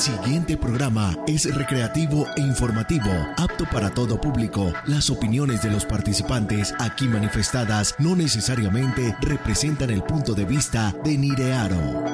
[0.00, 4.72] siguiente programa es recreativo e informativo, apto para todo público.
[4.86, 11.18] Las opiniones de los participantes aquí manifestadas no necesariamente representan el punto de vista de
[11.18, 12.04] Nirearo.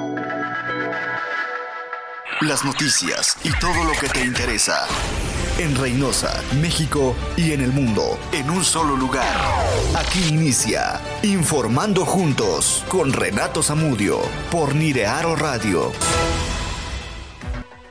[2.41, 4.85] Las noticias y todo lo que te interesa.
[5.57, 9.37] En Reynosa, México y en el mundo, en un solo lugar.
[9.95, 14.19] Aquí inicia Informando Juntos con Renato Zamudio
[14.51, 15.93] por Nirearo Radio.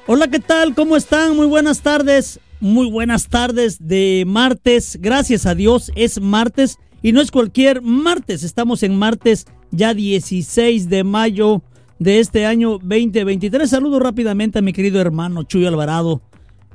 [0.08, 0.76] Hola, ¿qué tal?
[0.76, 1.34] ¿Cómo están?
[1.34, 2.38] Muy buenas tardes.
[2.60, 4.98] Muy buenas tardes de martes.
[5.00, 8.44] Gracias a Dios es martes y no es cualquier martes.
[8.44, 11.62] Estamos en martes ya 16 de mayo
[11.98, 13.68] de este año 2023.
[13.68, 16.22] Saludo rápidamente a mi querido hermano Chuy Alvarado.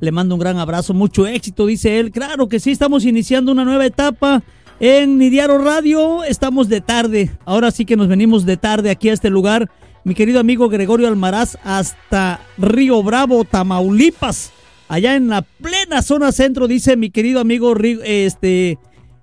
[0.02, 2.12] Le mando un gran abrazo, mucho éxito, dice él.
[2.12, 4.44] Claro que sí, estamos iniciando una nueva etapa
[4.82, 6.26] en Nidiaro Radio.
[6.26, 7.32] Estamos de tarde.
[7.46, 9.72] Ahora sí que nos venimos de tarde aquí a este lugar
[10.04, 14.52] mi querido amigo Gregorio Almaraz hasta Río Bravo, Tamaulipas,
[14.88, 18.80] allá en la plena zona centro, dice mi querido amigo este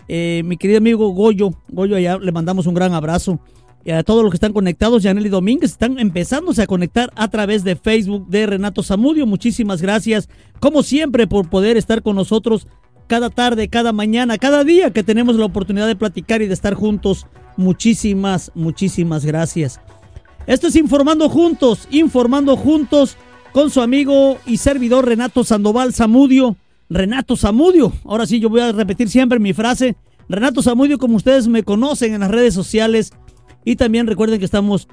[0.08, 3.40] eh, mi querido amigo Goyo, Goyo allá le mandamos un gran abrazo.
[3.84, 7.64] Y a todos los que están conectados, Yaneli Domínguez, están empezándose a conectar a través
[7.64, 9.24] de Facebook de Renato Zamudio.
[9.24, 10.28] Muchísimas gracias,
[10.60, 12.66] como siempre, por poder estar con nosotros
[13.06, 16.74] cada tarde, cada mañana, cada día que tenemos la oportunidad de platicar y de estar
[16.74, 17.26] juntos.
[17.56, 19.80] Muchísimas, muchísimas gracias.
[20.48, 23.18] Esto es Informando Juntos, informando juntos
[23.52, 26.56] con su amigo y servidor Renato Sandoval Zamudio.
[26.88, 27.92] Renato Zamudio.
[28.06, 29.94] Ahora sí, yo voy a repetir siempre mi frase.
[30.26, 33.12] Renato Zamudio, como ustedes me conocen en las redes sociales.
[33.62, 34.88] Y también recuerden que estamos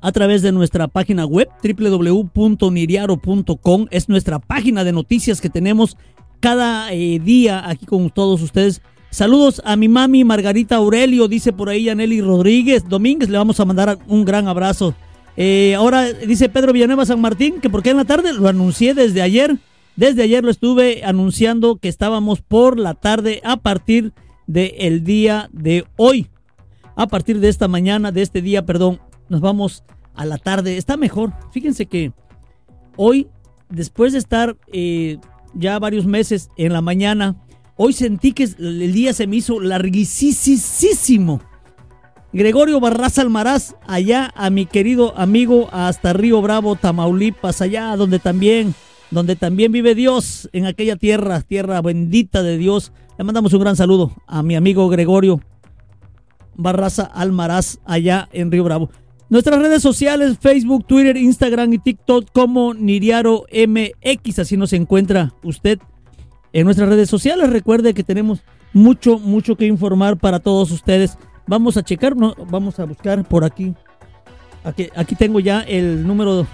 [0.00, 3.86] a través de nuestra página web www.niriaro.com.
[3.90, 5.98] Es nuestra página de noticias que tenemos
[6.40, 8.80] cada eh, día aquí con todos ustedes
[9.14, 12.88] Saludos a mi mami Margarita Aurelio, dice por ahí Aneli Rodríguez.
[12.88, 14.92] Domínguez, le vamos a mandar un gran abrazo.
[15.36, 19.22] Eh, ahora dice Pedro Villanueva San Martín, que porque en la tarde lo anuncié desde
[19.22, 19.56] ayer.
[19.94, 24.12] Desde ayer lo estuve anunciando que estábamos por la tarde a partir
[24.48, 26.28] del día de hoy.
[26.96, 29.84] A partir de esta mañana, de este día, perdón, nos vamos
[30.16, 30.76] a la tarde.
[30.76, 31.32] Está mejor.
[31.52, 32.12] Fíjense que
[32.96, 33.28] hoy,
[33.68, 35.18] después de estar eh,
[35.54, 37.36] ya varios meses en la mañana,
[37.76, 41.40] Hoy sentí que el día se me hizo larguísimo.
[42.32, 48.74] Gregorio Barraza Almaraz, allá a mi querido amigo hasta Río Bravo, Tamaulipas, allá donde también,
[49.10, 52.92] donde también vive Dios, en aquella tierra, tierra bendita de Dios.
[53.18, 55.40] Le mandamos un gran saludo a mi amigo Gregorio
[56.56, 58.90] Barraza Almaraz, allá en Río Bravo.
[59.28, 65.80] Nuestras redes sociales, Facebook, Twitter, Instagram y TikTok como Niriaro MX, así nos encuentra usted
[66.54, 67.50] en nuestras redes sociales.
[67.50, 68.40] Recuerde que tenemos
[68.72, 71.18] mucho, mucho que informar para todos ustedes.
[71.46, 73.74] Vamos a checar, no, vamos a buscar por aquí.
[74.64, 76.46] Aquí, tengo ya el número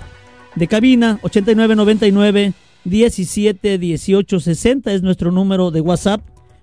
[0.56, 6.22] de cabina, 8999 17 18 60 es nuestro número de WhatsApp.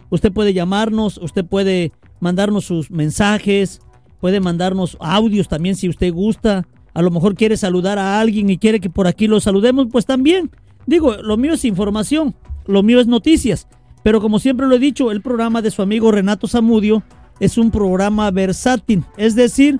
[0.09, 3.79] Usted puede llamarnos, usted puede mandarnos sus mensajes,
[4.19, 6.67] puede mandarnos audios también si usted gusta.
[6.93, 10.05] A lo mejor quiere saludar a alguien y quiere que por aquí lo saludemos, pues
[10.05, 10.49] también.
[10.85, 12.35] Digo, lo mío es información
[12.67, 13.67] lo mío es noticias.
[14.03, 17.03] Pero como siempre lo he dicho, el programa de su amigo Renato Zamudio
[17.39, 19.03] es un programa versátil.
[19.17, 19.79] Es decir,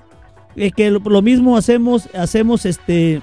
[0.56, 3.22] eh, que lo, mismo hacemos, hacemos este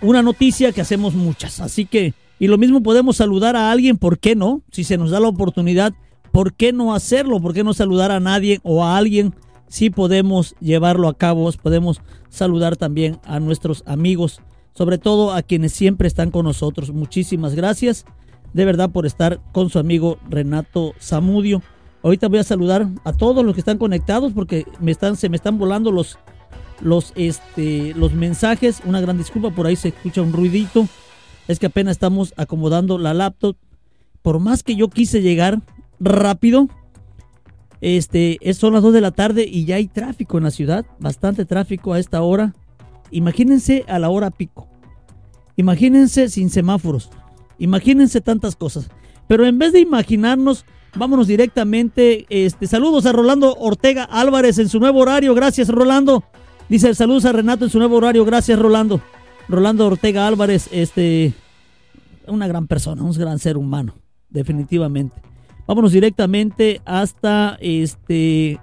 [0.00, 1.60] una noticia que hacemos muchas.
[1.60, 4.62] Así que, y lo mismo podemos saludar a alguien, ¿por qué no?
[4.70, 5.94] Si se nos da la oportunidad,
[6.32, 7.40] ¿por qué no hacerlo?
[7.40, 9.34] ¿Por qué no saludar a nadie o a alguien?
[9.68, 14.40] Si podemos llevarlo a cabo, podemos saludar también a nuestros amigos,
[14.74, 16.92] sobre todo a quienes siempre están con nosotros.
[16.92, 18.04] Muchísimas gracias
[18.52, 21.62] de verdad por estar con su amigo Renato Zamudio.
[22.02, 25.36] Ahorita voy a saludar a todos los que están conectados porque me están, se me
[25.36, 26.18] están volando los,
[26.80, 28.80] los, este, los mensajes.
[28.84, 30.86] Una gran disculpa, por ahí se escucha un ruidito.
[31.48, 33.56] Es que apenas estamos acomodando la laptop.
[34.22, 35.60] Por más que yo quise llegar
[36.00, 36.68] rápido,
[37.80, 41.44] este, son las 2 de la tarde y ya hay tráfico en la ciudad, bastante
[41.44, 42.54] tráfico a esta hora.
[43.10, 44.68] Imagínense a la hora pico.
[45.56, 47.10] Imagínense sin semáforos.
[47.58, 48.88] Imagínense tantas cosas.
[49.28, 50.64] Pero en vez de imaginarnos,
[50.94, 52.26] vámonos directamente.
[52.28, 55.34] Este, saludos a Rolando Ortega Álvarez en su nuevo horario.
[55.34, 56.24] Gracias, Rolando.
[56.68, 58.24] Dice saludos a Renato en su nuevo horario.
[58.24, 59.00] Gracias, Rolando.
[59.48, 61.32] Rolando Ortega Álvarez, este,
[62.26, 63.94] una gran persona, un gran ser humano,
[64.28, 65.20] definitivamente.
[65.66, 68.60] Vámonos directamente hasta este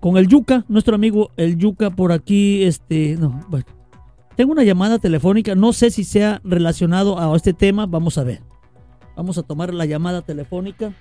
[0.00, 3.66] con el Yuca, nuestro amigo el Yuca por aquí, este, no, bueno,
[4.36, 8.42] tengo una llamada telefónica, no sé si sea relacionado a este tema, vamos a ver.
[9.16, 10.92] Vamos a tomar la llamada telefónica.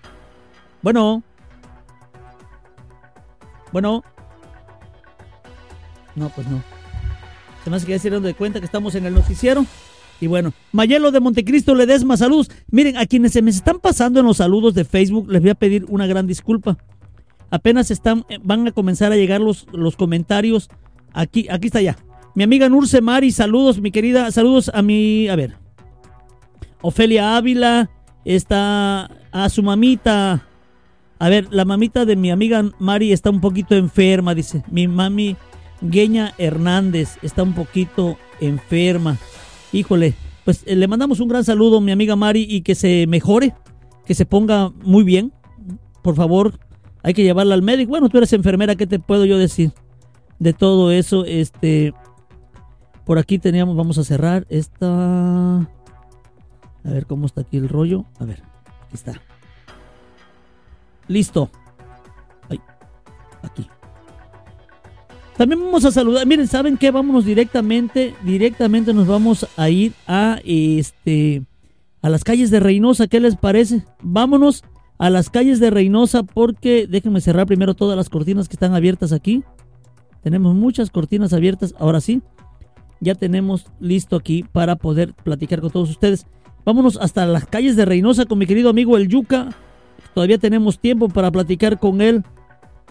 [0.82, 1.22] Bueno.
[3.74, 4.04] Bueno.
[6.16, 6.64] No, pues no.
[7.66, 9.66] Se me hace que ya se de cuenta que estamos en el noticiero.
[10.22, 12.50] Y bueno, Mayelo de Montecristo Ledesma, saludos.
[12.72, 15.56] Miren, a quienes se me están pasando en los saludos de Facebook, les voy a
[15.56, 16.78] pedir una gran disculpa.
[17.50, 20.70] Apenas están, eh, van a comenzar a llegar los, los comentarios.
[21.12, 21.98] Aquí, aquí está ya.
[22.36, 25.56] Mi amiga Nurse Mari, saludos, mi querida, saludos a mi, a ver.
[26.82, 27.90] Ofelia Ávila,
[28.26, 30.46] está a su mamita.
[31.18, 34.64] A ver, la mamita de mi amiga Mari está un poquito enferma, dice.
[34.70, 35.38] Mi mami
[35.80, 39.18] Gueña Hernández está un poquito enferma.
[39.72, 43.08] Híjole, pues eh, le mandamos un gran saludo a mi amiga Mari y que se
[43.08, 43.54] mejore,
[44.06, 45.32] que se ponga muy bien.
[46.02, 46.60] Por favor,
[47.02, 47.92] hay que llevarla al médico.
[47.92, 49.72] Bueno, tú eres enfermera, ¿qué te puedo yo decir?
[50.38, 51.94] De todo eso, este...
[53.06, 55.60] Por aquí teníamos, vamos a cerrar esta...
[55.60, 58.06] A ver cómo está aquí el rollo.
[58.20, 58.42] A ver,
[58.84, 59.14] aquí está.
[61.08, 61.50] Listo.
[62.50, 62.60] Ay,
[63.42, 63.68] aquí.
[65.38, 66.26] También vamos a saludar.
[66.26, 66.92] Miren, ¿saben qué?
[66.92, 71.44] Vámonos directamente, directamente nos vamos a ir a este
[72.02, 73.84] a las calles de Reynosa, ¿qué les parece?
[74.00, 74.64] Vámonos
[75.00, 79.12] a las calles de Reynosa porque déjenme cerrar primero todas las cortinas que están abiertas
[79.12, 79.44] aquí.
[80.22, 82.22] Tenemos muchas cortinas abiertas, ahora sí.
[83.06, 86.26] Ya tenemos listo aquí para poder platicar con todos ustedes.
[86.66, 89.50] Vámonos hasta las calles de Reynosa con mi querido amigo el Yuca.
[90.16, 92.24] Todavía tenemos tiempo para platicar con él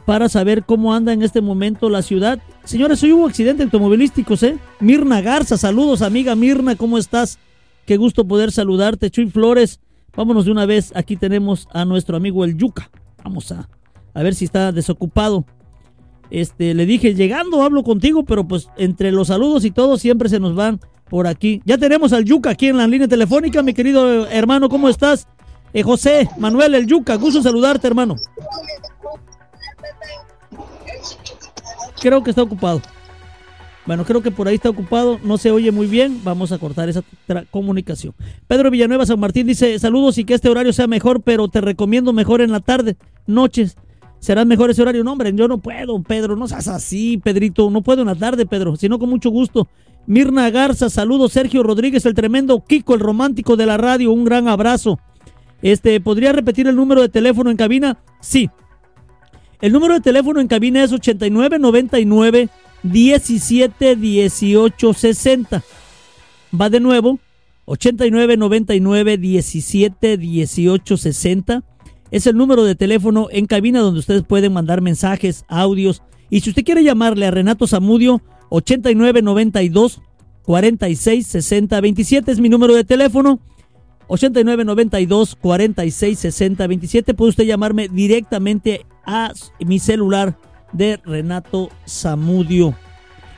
[0.06, 2.38] para saber cómo anda en este momento la ciudad.
[2.62, 4.56] Señores, hoy hubo accidentes automovilísticos, ¿eh?
[4.78, 7.40] Mirna Garza, saludos amiga Mirna, ¿cómo estás?
[7.84, 9.10] Qué gusto poder saludarte.
[9.10, 9.80] Chuy Flores,
[10.14, 10.92] vámonos de una vez.
[10.94, 12.88] Aquí tenemos a nuestro amigo el Yuca.
[13.24, 13.68] Vamos a,
[14.14, 15.44] a ver si está desocupado.
[16.30, 20.40] Este, le dije, llegando hablo contigo, pero pues entre los saludos y todo siempre se
[20.40, 21.62] nos van por aquí.
[21.64, 25.28] Ya tenemos al Yuca aquí en la línea telefónica, mi querido hermano, ¿cómo estás?
[25.72, 28.16] Eh, José Manuel el Yuca, gusto saludarte, hermano.
[32.00, 32.82] Creo que está ocupado.
[33.86, 36.88] Bueno, creo que por ahí está ocupado, no se oye muy bien, vamos a cortar
[36.88, 37.02] esa
[37.50, 38.14] comunicación.
[38.46, 42.14] Pedro Villanueva San Martín dice, saludos y que este horario sea mejor, pero te recomiendo
[42.14, 43.76] mejor en la tarde, noches.
[44.24, 45.04] ¿Será mejor ese horario?
[45.04, 48.46] No, hombre, yo no puedo, Pedro, no seas así, Pedrito, no puedo en la tarde,
[48.46, 49.68] Pedro, sino con mucho gusto.
[50.06, 54.48] Mirna Garza, saludos, Sergio Rodríguez, el tremendo Kiko, el romántico de la radio, un gran
[54.48, 54.98] abrazo.
[55.60, 57.98] Este, ¿podría repetir el número de teléfono en cabina?
[58.22, 58.48] Sí,
[59.60, 62.48] el número de teléfono en cabina es 8999
[62.82, 65.62] 17 18 60.
[66.58, 67.18] Va de nuevo,
[67.66, 71.62] 8999 17 18 60.
[72.10, 76.02] Es el número de teléfono en cabina donde ustedes pueden mandar mensajes, audios.
[76.30, 80.00] Y si usted quiere llamarle a Renato Zamudio, 8992
[80.44, 83.40] 46 60 27 es mi número de teléfono.
[84.06, 87.14] 8992 46 60 27.
[87.14, 90.38] Puede usted llamarme directamente a mi celular
[90.72, 92.74] de Renato Zamudio.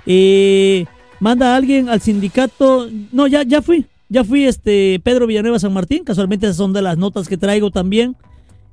[0.07, 0.87] Eh,
[1.21, 2.89] manda a alguien al sindicato.
[3.13, 3.87] No, ya, ya fui.
[4.09, 6.05] Ya fui este Pedro Villanueva San Martín.
[6.05, 8.17] Casualmente esas son de las notas que traigo también.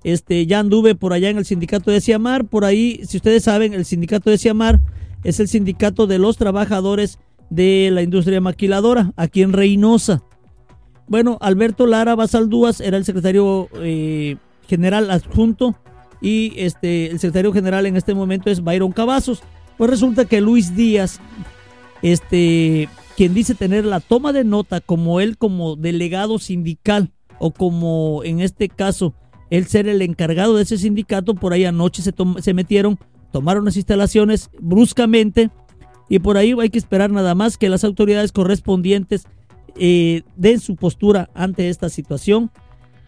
[0.03, 2.45] Este, ya anduve por allá en el sindicato de Ciamar.
[2.45, 4.81] Por ahí, si ustedes saben, el sindicato de Ciamar
[5.23, 7.19] es el sindicato de los trabajadores
[7.49, 10.23] de la industria maquiladora aquí en Reynosa.
[11.07, 15.75] Bueno, Alberto Lara Basaldúas era el secretario eh, general adjunto
[16.21, 19.43] y este, el secretario general en este momento es Byron Cavazos.
[19.77, 21.19] Pues resulta que Luis Díaz,
[22.01, 28.21] este, quien dice tener la toma de nota como él como delegado sindical o como
[28.23, 29.13] en este caso
[29.53, 32.97] él ser el encargado de ese sindicato, por ahí anoche se, se metieron,
[33.31, 35.51] tomaron las instalaciones bruscamente
[36.09, 39.27] y por ahí hay que esperar nada más que las autoridades correspondientes
[39.75, 42.49] eh, den su postura ante esta situación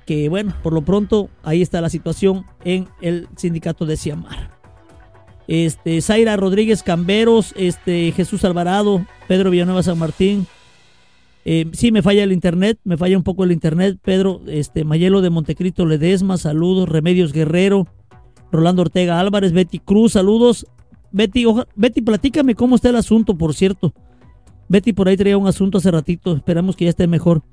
[0.05, 4.51] que bueno, por lo pronto ahí está la situación en el sindicato de Ciamar.
[5.47, 10.45] Este, Zaira Rodríguez Camberos, este, Jesús Alvarado, Pedro Villanueva San Martín.
[11.47, 13.99] Eh, sí, me falla el internet, me falla un poco el internet.
[14.01, 16.89] Pedro, este, Mayelo de Montecristo Ledesma, saludos.
[16.89, 17.87] Remedios Guerrero,
[18.51, 20.65] Rolando Ortega Álvarez, Betty Cruz, saludos.
[21.11, 23.93] Betty, Betty, platícame cómo está el asunto, por cierto.
[24.67, 27.43] Betty por ahí traía un asunto hace ratito, esperamos que ya esté mejor.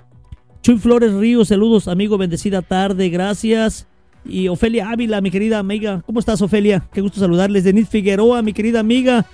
[0.62, 3.86] Chuy Flores Ríos, saludos, amigo, bendecida tarde, gracias.
[4.24, 6.02] Y Ofelia Ávila, mi querida amiga.
[6.06, 6.88] ¿Cómo estás, Ofelia?
[6.92, 7.64] Qué gusto saludarles.
[7.64, 9.26] Denise Figueroa, mi querida amiga.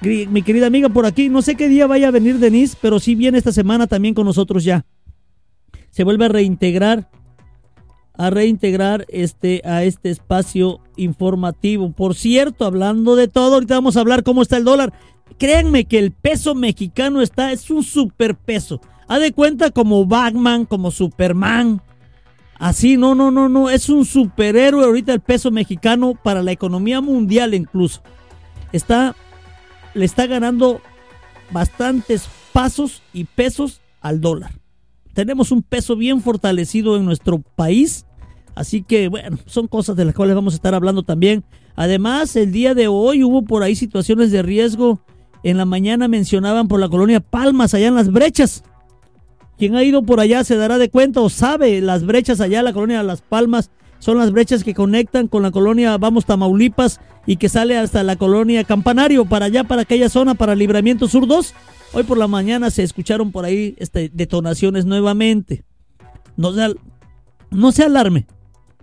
[0.00, 1.28] Mi querida amiga por aquí.
[1.28, 4.26] No sé qué día vaya a venir Denise, pero sí viene esta semana también con
[4.26, 4.84] nosotros ya.
[5.90, 7.08] Se vuelve a reintegrar,
[8.14, 11.90] a reintegrar este, a este espacio informativo.
[11.92, 14.92] Por cierto, hablando de todo, ahorita vamos a hablar cómo está el dólar.
[15.38, 18.80] Créanme que el peso mexicano está, es un superpeso.
[19.08, 21.80] Ha de cuenta como Batman, como Superman.
[22.58, 23.70] Así, no, no, no, no.
[23.70, 28.02] Es un superhéroe ahorita el peso mexicano para la economía mundial incluso.
[28.72, 29.14] Está,
[29.96, 30.80] le está ganando
[31.50, 34.52] bastantes pasos y pesos al dólar.
[35.14, 38.06] Tenemos un peso bien fortalecido en nuestro país,
[38.54, 41.44] así que bueno, son cosas de las cuales vamos a estar hablando también.
[41.74, 45.00] Además, el día de hoy hubo por ahí situaciones de riesgo.
[45.42, 48.64] En la mañana mencionaban por la colonia Palmas, allá en las brechas.
[49.58, 52.74] Quien ha ido por allá se dará de cuenta o sabe las brechas allá, la
[52.74, 53.70] colonia Las Palmas,
[54.06, 58.14] son las brechas que conectan con la colonia Vamos Tamaulipas y que sale hasta la
[58.14, 61.54] colonia Campanario, para allá, para aquella zona, para Libramiento Sur 2.
[61.92, 65.64] Hoy por la mañana se escucharon por ahí este, detonaciones nuevamente.
[66.36, 66.76] No se,
[67.50, 68.28] no se alarme,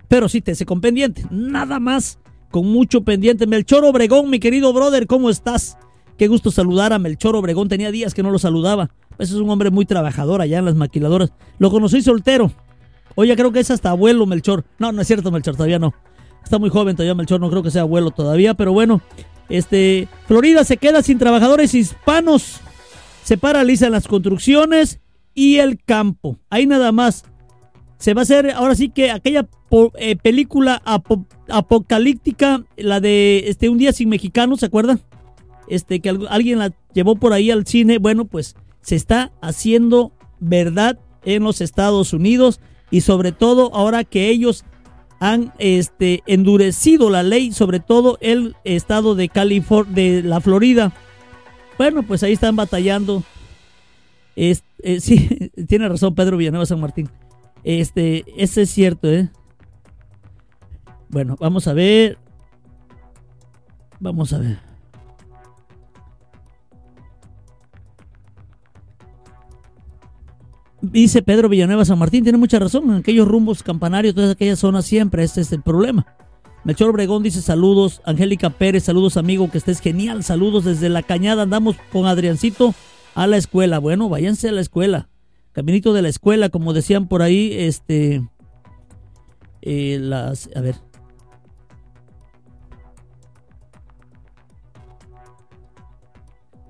[0.09, 2.19] pero sí te con pendiente, nada más,
[2.51, 3.47] con mucho pendiente.
[3.47, 5.77] Melchor Obregón, mi querido brother, ¿cómo estás?
[6.17, 8.89] Qué gusto saludar a Melchor Obregón, tenía días que no lo saludaba.
[9.17, 11.31] Ese es un hombre muy trabajador allá en las maquiladoras.
[11.59, 12.51] Lo conocí soltero.
[13.15, 14.65] Oye, creo que es hasta abuelo Melchor.
[14.79, 15.93] No, no es cierto, Melchor, todavía no.
[16.43, 19.01] Está muy joven todavía Melchor, no creo que sea abuelo todavía, pero bueno.
[19.49, 22.61] Este, Florida se queda sin trabajadores hispanos.
[23.23, 24.99] Se paralizan las construcciones
[25.33, 26.39] y el campo.
[26.49, 27.25] Ahí nada más.
[27.97, 29.47] Se va a hacer ahora sí que aquella
[29.95, 30.81] eh, película
[31.49, 34.99] apocalíptica, la de este Un día sin mexicanos, ¿se acuerdan?
[35.69, 37.99] Este que alguien la llevó por ahí al cine.
[37.99, 42.59] Bueno, pues se está haciendo verdad en los Estados Unidos
[42.93, 44.65] y sobre todo ahora que ellos
[45.19, 50.93] han este, endurecido la ley, sobre todo el estado de California, de la Florida.
[51.79, 53.23] Bueno, pues ahí están batallando.
[54.35, 54.55] Eh,
[54.99, 57.09] sí, tiene razón Pedro Villanueva San Martín.
[57.63, 59.31] Este, ese es cierto, ¿eh?
[61.09, 62.19] Bueno, vamos a ver.
[63.99, 64.72] Vamos a ver.
[70.83, 74.83] Dice Pedro Villanueva San Martín, tiene mucha razón, en aquellos rumbos campanarios, todas aquellas zonas
[74.83, 76.05] siempre, este es el problema.
[76.65, 81.43] Melchor Obregón dice saludos, Angélica Pérez, saludos amigo, que estés genial, saludos desde la cañada,
[81.43, 82.75] andamos con Adriancito
[83.15, 83.79] a la escuela.
[83.79, 85.07] Bueno, váyanse a la escuela,
[85.53, 88.21] caminito de la escuela, como decían por ahí, este,
[89.61, 90.75] eh, las, a ver.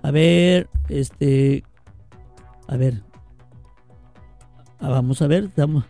[0.04, 1.64] A ver, este,
[2.68, 3.02] a ver,
[4.84, 5.86] Ah, vamos a ver, estamos.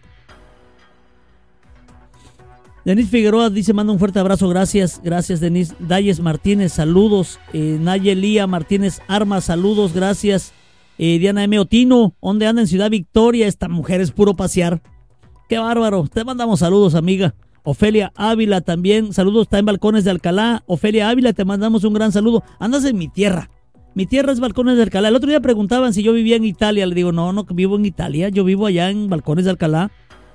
[2.85, 5.73] Denis Figueroa dice, manda un fuerte abrazo, gracias, gracias Denis.
[5.79, 7.39] Dalles Martínez, saludos.
[7.53, 10.53] Eh, Nayelía Martínez Armas, saludos, gracias.
[10.99, 11.57] Eh, Diana M.
[11.57, 13.47] Otino, ¿dónde anda en Ciudad Victoria?
[13.47, 14.83] Esta mujer es puro pasear.
[15.49, 17.33] Qué bárbaro, te mandamos saludos, amiga.
[17.63, 20.63] Ofelia Ávila también, saludos, está en Balcones de Alcalá.
[20.67, 22.43] Ofelia Ávila, te mandamos un gran saludo.
[22.59, 23.49] Andas en mi tierra,
[23.95, 25.09] mi tierra es Balcones de Alcalá.
[25.09, 26.85] El otro día preguntaban si yo vivía en Italia.
[26.87, 28.29] Le digo, no, no vivo en Italia.
[28.29, 29.91] Yo vivo allá en Balcones de Alcalá,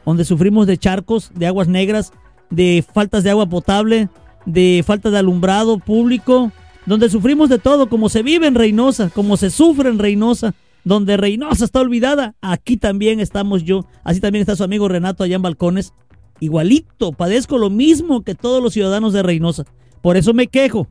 [0.07, 2.13] donde sufrimos de charcos, de aguas negras,
[2.51, 4.09] de faltas de agua potable,
[4.47, 6.53] de falta de alumbrado público,
[6.87, 11.17] donde sufrimos de todo, como se vive en Reynosa, como se sufre en Reynosa, donde
[11.17, 12.37] Reynosa está olvidada.
[12.41, 13.87] Aquí también estamos yo.
[14.05, 15.95] Así también está su amigo Renato allá en Balcones.
[16.39, 19.65] Igualito, padezco lo mismo que todos los ciudadanos de Reynosa.
[20.01, 20.87] Por eso me quejo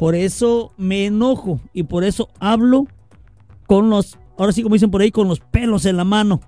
[0.00, 2.86] por eso me enojo y por eso hablo
[3.66, 6.40] con los, ahora sí como dicen por ahí, con los pelos en la mano.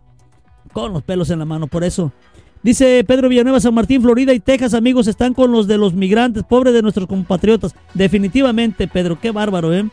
[0.72, 2.12] Con los pelos en la mano, por eso.
[2.62, 6.44] Dice Pedro Villanueva, San Martín, Florida y Texas, amigos, están con los de los migrantes,
[6.44, 7.74] pobres de nuestros compatriotas.
[7.92, 9.84] Definitivamente, Pedro, qué bárbaro, ¿eh?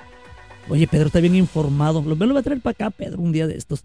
[0.69, 2.01] Oye, Pedro está bien informado.
[2.01, 3.83] Lo, me lo a traer para acá, Pedro, un día de estos.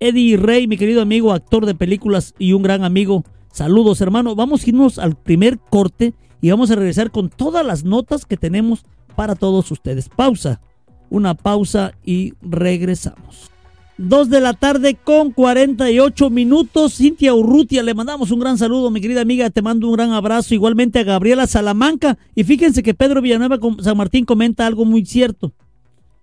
[0.00, 3.22] Eddie Rey, mi querido amigo, actor de películas y un gran amigo.
[3.52, 4.34] Saludos, hermano.
[4.34, 8.36] Vamos a irnos al primer corte y vamos a regresar con todas las notas que
[8.36, 10.08] tenemos para todos ustedes.
[10.08, 10.60] Pausa,
[11.10, 13.52] una pausa y regresamos.
[13.98, 16.94] Dos de la tarde con 48 minutos.
[16.96, 19.50] Cintia Urrutia, le mandamos un gran saludo, mi querida amiga.
[19.50, 20.54] Te mando un gran abrazo.
[20.54, 22.18] Igualmente a Gabriela Salamanca.
[22.34, 25.52] Y fíjense que Pedro Villanueva San Martín comenta algo muy cierto.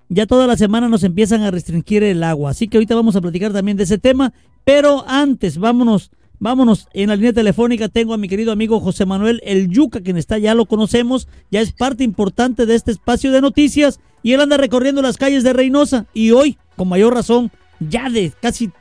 [0.10, 2.50] Ya toda la semana nos empiezan a restringir el agua.
[2.50, 4.34] Así que ahorita vamos a platicar también de ese tema.
[4.65, 9.41] Pero antes, vámonos Vámonos, en la línea telefónica tengo a mi querido amigo José Manuel
[9.43, 13.41] El Yuca, quien está, ya lo conocemos, ya es parte importante de este espacio de
[13.41, 18.10] noticias y él anda recorriendo las calles de Reynosa y hoy, con mayor razón, ya
[18.10, 18.72] de casi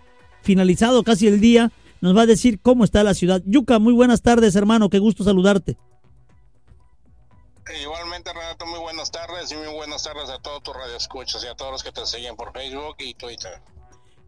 [0.42, 3.42] finalizado casi el día, nos va a decir cómo está la ciudad.
[3.44, 5.76] Yuca, muy buenas tardes, hermano, qué gusto saludarte.
[7.82, 11.54] Igualmente, Renato, muy buenas tardes y muy buenas tardes a todos tus radioescuchas y a
[11.56, 13.60] todos los que te siguen por Facebook y Twitter.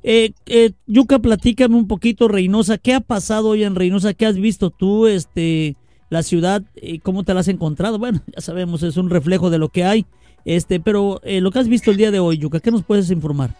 [0.02, 4.14] Eh, eh, Yuca, platícame un poquito, Reynosa, ¿qué ha pasado hoy en Reynosa?
[4.14, 5.76] ¿Qué has visto tú, este,
[6.08, 7.98] la ciudad, eh, cómo te la has encontrado?
[7.98, 10.06] Bueno, ya sabemos, es un reflejo de lo que hay,
[10.44, 13.10] este, pero eh, lo que has visto el día de hoy, Yuca, ¿qué nos puedes
[13.10, 13.50] informar?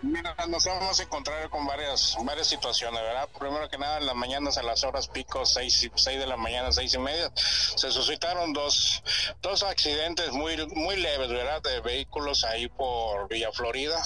[0.00, 3.28] Mira, nos vamos a encontrar con varias varias situaciones, ¿verdad?
[3.36, 6.70] Primero que nada, en las mañanas a las horas pico, seis, seis de la mañana,
[6.70, 9.02] seis y media, se suscitaron dos,
[9.42, 11.60] dos accidentes muy, muy leves, ¿verdad?
[11.62, 14.00] De vehículos ahí por Villa Florida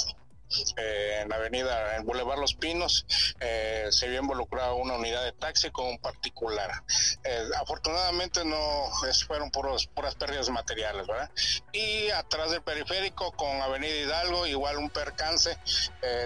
[0.76, 3.06] eh, en la avenida, en Boulevard Los Pinos,
[3.40, 6.70] eh, se vio involucrada una unidad de taxi con un particular.
[7.24, 8.90] Eh, afortunadamente no
[9.26, 11.30] fueron puros, puras pérdidas materiales, ¿verdad?
[11.72, 15.56] Y atrás del periférico con Avenida Hidalgo, igual un percance,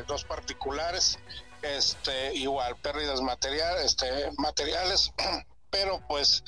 [0.06, 1.18] dos particulares,
[1.62, 5.12] este, igual pérdidas materiales, este, materiales
[5.70, 6.44] pero pues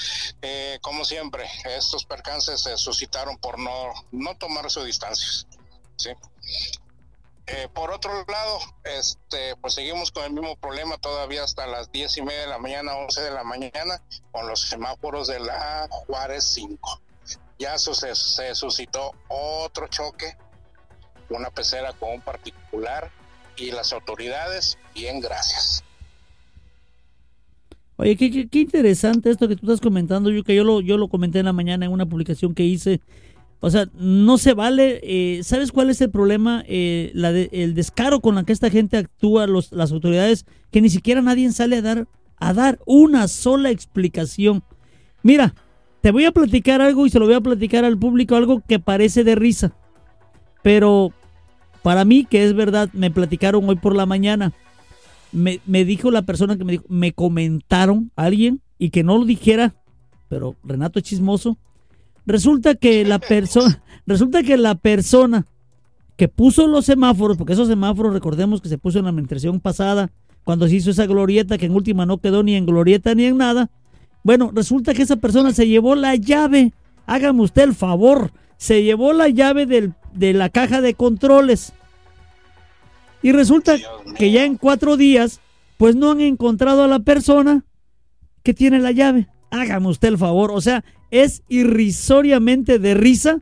[0.80, 5.46] como siempre estos percances se suscitaron por no no tomar sus distancias
[5.98, 6.10] ¿sí?
[7.50, 12.14] Eh, por otro lado, este, pues seguimos con el mismo problema todavía hasta las diez
[12.18, 14.02] y media de la mañana, 11 de la mañana,
[14.32, 17.00] con los semáforos de la Juárez 5.
[17.58, 20.36] Ya se, suscitó otro choque,
[21.30, 23.10] una pecera con un particular
[23.56, 25.82] y las autoridades, bien, gracias.
[27.96, 31.38] Oye, qué, qué, interesante esto que tú estás comentando, que yo lo, yo lo comenté
[31.38, 33.00] en la mañana en una publicación que hice
[33.60, 35.00] o sea, no se vale.
[35.02, 36.62] Eh, ¿Sabes cuál es el problema?
[36.66, 41.22] Eh, la el descaro con la que esta gente actúa, las autoridades, que ni siquiera
[41.22, 44.62] nadie sale a dar, a dar una sola explicación.
[45.22, 45.54] Mira,
[46.02, 48.78] te voy a platicar algo y se lo voy a platicar al público, algo que
[48.78, 49.72] parece de risa.
[50.62, 51.12] Pero
[51.82, 54.52] para mí, que es verdad, me platicaron hoy por la mañana.
[55.32, 59.24] Me, me dijo la persona que me dijo, me comentaron alguien y que no lo
[59.24, 59.74] dijera,
[60.28, 61.58] pero Renato es chismoso
[62.28, 65.46] Resulta que la persona, resulta que la persona
[66.18, 70.10] que puso los semáforos, porque esos semáforos recordemos que se puso en la administración pasada,
[70.44, 73.38] cuando se hizo esa glorieta que en última no quedó ni en glorieta ni en
[73.38, 73.70] nada.
[74.24, 76.74] Bueno, resulta que esa persona se llevó la llave.
[77.06, 78.30] Hágame usted el favor.
[78.58, 81.72] Se llevó la llave de la caja de controles.
[83.22, 83.76] Y resulta
[84.18, 85.40] que ya en cuatro días,
[85.78, 87.64] pues no han encontrado a la persona
[88.42, 89.28] que tiene la llave.
[89.50, 90.50] Hágame usted el favor.
[90.50, 93.40] O sea, es irrisoriamente de risa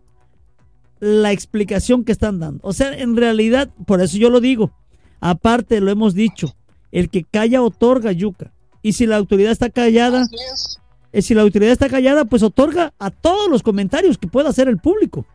[1.01, 2.61] la explicación que están dando.
[2.63, 4.73] O sea, en realidad, por eso yo lo digo.
[5.21, 6.55] Aparte, lo hemos dicho,
[6.93, 8.53] el que calla otorga yuca.
[8.83, 10.27] Y si la autoridad está callada,
[11.13, 14.69] eh, si la autoridad está callada, pues otorga a todos los comentarios que pueda hacer
[14.69, 15.27] el público.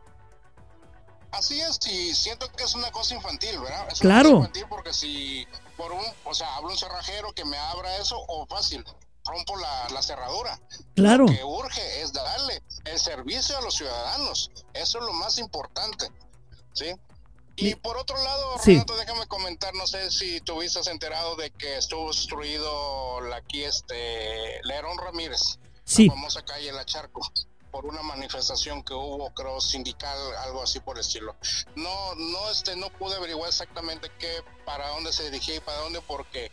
[1.31, 3.87] Así es, y siento que es una cosa infantil, ¿verdad?
[3.91, 4.29] Es claro.
[4.29, 5.45] Una cosa infantil porque si
[5.77, 8.83] por un, o sea, hablo un cerrajero que me abra eso, o fácil,
[9.31, 10.59] rompo la, cerradura.
[10.95, 11.25] Claro.
[11.25, 14.51] Lo que urge es darle el servicio a los ciudadanos.
[14.73, 16.09] Eso es lo más importante.
[16.73, 16.93] ¿Sí?
[17.55, 22.07] Y por otro lado, Renato, déjame comentar, no sé si tuviste enterado de que estuvo
[22.07, 26.07] destruido aquí este Lerón Ramírez, sí.
[26.07, 27.21] la famosa calle La Charco,
[27.69, 31.35] por una manifestación que hubo, creo, sindical, algo así por el estilo.
[31.75, 36.01] No, no, este, no pude averiguar exactamente qué, para dónde se dirigía y para dónde,
[36.01, 36.51] porque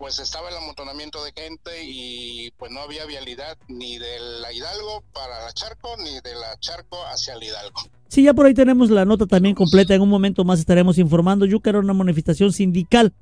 [0.00, 5.04] pues estaba el amontonamiento de gente y pues no había vialidad ni de la Hidalgo
[5.12, 7.82] para la Charco ni de la Charco hacia el Hidalgo.
[8.08, 9.94] Sí, ya por ahí tenemos la nota también completa.
[9.94, 11.44] En un momento más estaremos informando.
[11.44, 13.12] Yuca era una manifestación sindical,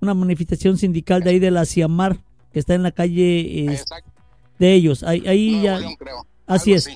[0.00, 2.16] una manifestación sindical de ahí de la Ciamar,
[2.50, 3.84] que está en la calle eh,
[4.58, 5.02] de ellos.
[5.02, 5.80] Ahí, ahí ya.
[6.46, 6.88] Así es.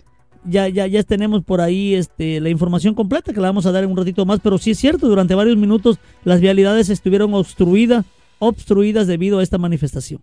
[0.47, 3.85] Ya, ya, ya tenemos por ahí este, la información completa que la vamos a dar
[3.85, 8.07] en un ratito más, pero sí es cierto, durante varios minutos las vialidades estuvieron obstruidas
[8.39, 10.23] obstruidas debido a esta manifestación.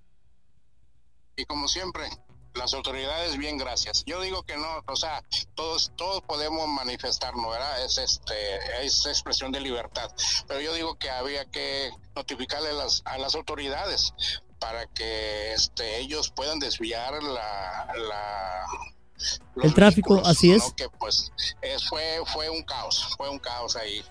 [1.36, 2.10] Y como siempre,
[2.56, 4.04] las autoridades bien gracias.
[4.06, 5.24] Yo digo que no, o sea,
[5.56, 7.84] todos todos podemos manifestarnos, ¿verdad?
[7.84, 8.36] Es este
[8.84, 10.12] es expresión de libertad,
[10.48, 14.14] pero yo digo que había que notificarle a las, a las autoridades
[14.60, 18.66] para que este ellos puedan desviar la, la
[19.62, 20.74] el tráfico, así es.
[20.74, 21.32] Que pues
[21.90, 24.04] fue fue un caos, fue un caos ahí.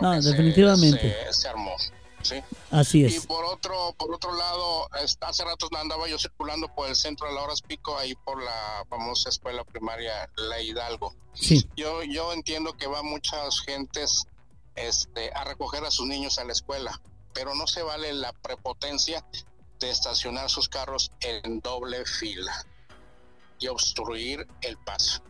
[0.00, 1.32] no, definitivamente.
[1.32, 1.74] se armó.
[2.22, 2.42] ¿Sí?
[2.70, 3.16] Así es.
[3.16, 4.88] Y por otro, por otro lado,
[5.20, 8.84] hace rato andaba yo circulando por el centro de la horas pico, ahí por la
[8.88, 11.14] famosa escuela primaria La Hidalgo.
[11.34, 11.68] Sí.
[11.76, 14.26] Yo, yo entiendo que va muchas gentes
[14.74, 17.00] este, a recoger a sus niños a la escuela,
[17.32, 19.24] pero no se vale la prepotencia
[19.78, 22.66] de estacionar sus carros en doble fila
[23.58, 25.22] y obstruir el paso.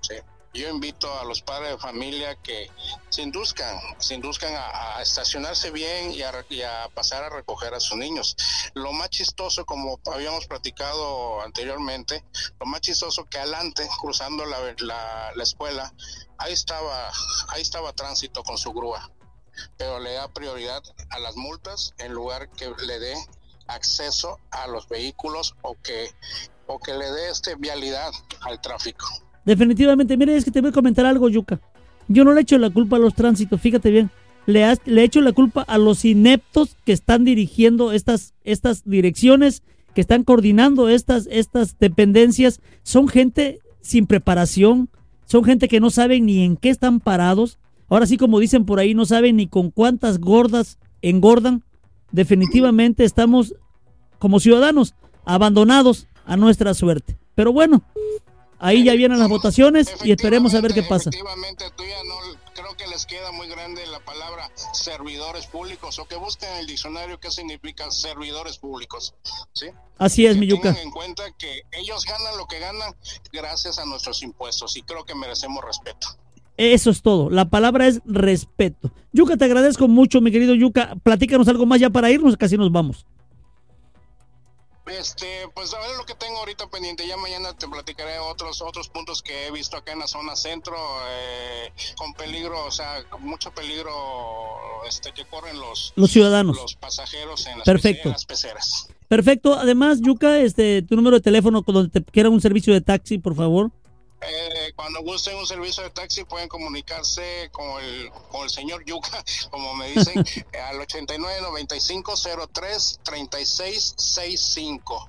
[0.00, 0.14] ¿sí?
[0.54, 2.70] Yo invito a los padres de familia que
[3.08, 8.36] se induzcan, se induzcan a, estacionarse bien y a, pasar a recoger a sus niños.
[8.74, 12.24] Lo más chistoso, como habíamos platicado anteriormente,
[12.60, 14.58] lo más chistoso que adelante, cruzando la,
[15.34, 15.92] la, escuela,
[16.38, 17.10] ahí estaba,
[17.48, 19.10] ahí estaba tránsito con su grúa,
[19.78, 23.16] pero le da prioridad a las multas en lugar que le dé
[23.68, 26.14] acceso a los vehículos o que
[26.66, 28.12] o que le dé este vialidad
[28.42, 29.06] al tráfico.
[29.44, 31.60] Definitivamente, mire, es que te voy a comentar algo, Yuka.
[32.08, 34.10] Yo no le echo la culpa a los tránsitos, fíjate bien.
[34.46, 39.62] Le, le echo la culpa a los ineptos que están dirigiendo estas, estas direcciones,
[39.94, 42.60] que están coordinando estas, estas dependencias.
[42.82, 44.88] Son gente sin preparación,
[45.26, 47.58] son gente que no saben ni en qué están parados.
[47.88, 51.62] ahora sí como dicen por ahí, no saben ni con cuántas gordas engordan.
[52.10, 53.54] Definitivamente estamos
[54.18, 57.18] como ciudadanos abandonados a nuestra suerte.
[57.34, 57.82] Pero bueno,
[58.62, 61.10] ahí ya vienen las votaciones y esperemos a ver qué pasa.
[61.10, 66.06] Efectivamente, tú ya no creo que les queda muy grande la palabra servidores públicos o
[66.06, 69.14] que busquen en el diccionario qué significa servidores públicos.
[69.52, 69.66] ¿sí?
[69.98, 70.70] Así es, que mi yuca.
[70.70, 72.94] tengan en cuenta que ellos ganan lo que ganan
[73.32, 76.08] gracias a nuestros impuestos y creo que merecemos respeto.
[76.56, 77.30] Eso es todo.
[77.30, 78.92] La palabra es respeto.
[79.12, 80.94] Yuca, te agradezco mucho, mi querido Yuca.
[81.02, 83.06] Platícanos algo más ya para irnos, casi nos vamos.
[84.86, 87.06] Este, pues a ver lo que tengo ahorita pendiente.
[87.06, 90.76] Ya mañana te platicaré otros otros puntos que he visto acá en la zona centro
[91.08, 93.92] eh, con peligro, o sea, mucho peligro,
[94.88, 96.56] este, que corren los Los ciudadanos.
[96.56, 98.12] los pasajeros en las, Perfecto.
[98.26, 98.88] peceras.
[99.08, 99.54] Perfecto.
[99.54, 103.36] Además, Yuca, este, tu número de teléfono donde te quieran un servicio de taxi, por
[103.36, 103.70] favor.
[104.24, 109.22] Eh, cuando gusten un servicio de taxi pueden comunicarse con el, con el señor Yuca,
[109.50, 112.14] como me dicen, eh, al 89 95
[112.52, 115.08] 03 36 65.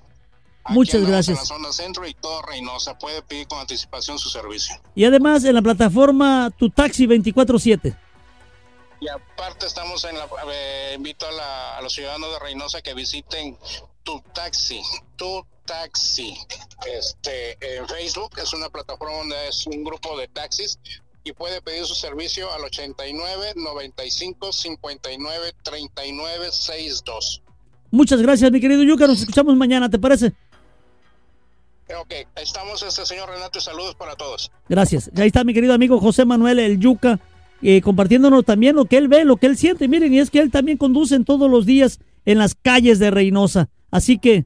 [0.65, 1.29] Aquí Muchas gracias.
[1.29, 2.97] En la zona centro y todo Reynosa.
[2.97, 4.75] Puede pedir con anticipación su servicio.
[4.95, 7.97] Y además en la plataforma Tu Taxi 24-7.
[9.01, 10.25] Y aparte estamos en la...
[10.53, 13.57] eh, invito a, la- a los ciudadanos de Reynosa que visiten
[14.03, 14.81] Tu Taxi,
[15.17, 16.37] Tu Taxi.
[16.85, 20.79] Este, en Facebook es una plataforma donde es un grupo de taxis
[21.23, 27.41] y puede pedir su servicio al 89 95 59 39 62.
[27.91, 29.07] Muchas gracias, mi querido Yuca.
[29.07, 30.33] Nos escuchamos mañana, ¿te parece?
[31.99, 34.51] Ok, estamos este señor Renato y saludos para todos.
[34.67, 35.11] Gracias.
[35.15, 37.19] Ahí está mi querido amigo José Manuel El Yuca,
[37.61, 39.87] eh, compartiéndonos también lo que él ve, lo que él siente.
[39.87, 43.11] Miren, y es que él también conduce en todos los días en las calles de
[43.11, 43.69] Reynosa.
[43.91, 44.45] Así que,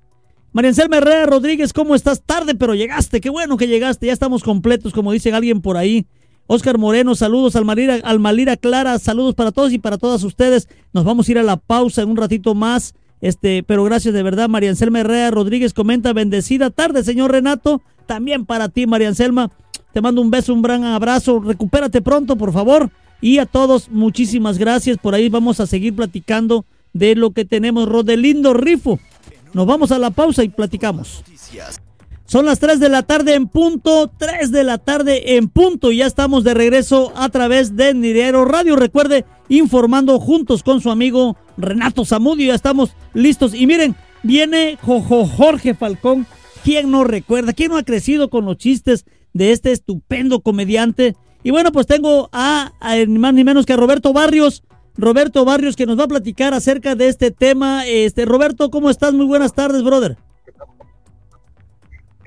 [0.57, 2.23] María Anselma Herrera Rodríguez, ¿cómo estás?
[2.23, 3.21] Tarde, pero llegaste.
[3.21, 4.07] Qué bueno que llegaste.
[4.07, 6.07] Ya estamos completos, como dice alguien por ahí.
[6.47, 7.55] Oscar Moreno, saludos.
[7.55, 10.67] Almalira, Almalira Clara, saludos para todos y para todas ustedes.
[10.93, 12.95] Nos vamos a ir a la pausa en un ratito más.
[13.21, 17.83] Este, pero gracias de verdad, María Anselma Herrera Rodríguez comenta, bendecida tarde, señor Renato.
[18.07, 19.51] También para ti, María Anselma.
[19.93, 21.39] Te mando un beso, un gran abrazo.
[21.39, 22.89] Recupérate pronto, por favor.
[23.21, 24.97] Y a todos, muchísimas gracias.
[24.97, 27.87] Por ahí vamos a seguir platicando de lo que tenemos.
[27.87, 28.99] Rodelindo Rifo.
[29.57, 31.23] Nos vamos a la pausa y platicamos.
[32.27, 35.91] Son las 3 de la tarde en punto, 3 de la tarde en punto.
[35.91, 38.75] Y ya estamos de regreso a través de Nidero Radio.
[38.75, 42.49] Recuerde, informando juntos con su amigo Renato Zamudio.
[42.49, 43.55] Ya estamos listos.
[43.55, 46.27] Y miren, viene Jojo Jorge Falcón.
[46.63, 47.53] ¿Quién no recuerda?
[47.53, 51.15] ¿Quién no ha crecido con los chistes de este estupendo comediante?
[51.41, 54.61] Y bueno, pues tengo a, a ni más ni menos que a Roberto Barrios.
[54.97, 57.85] Roberto Barrios que nos va a platicar acerca de este tema.
[57.85, 59.13] Este, Roberto, ¿cómo estás?
[59.13, 60.17] Muy buenas tardes, brother.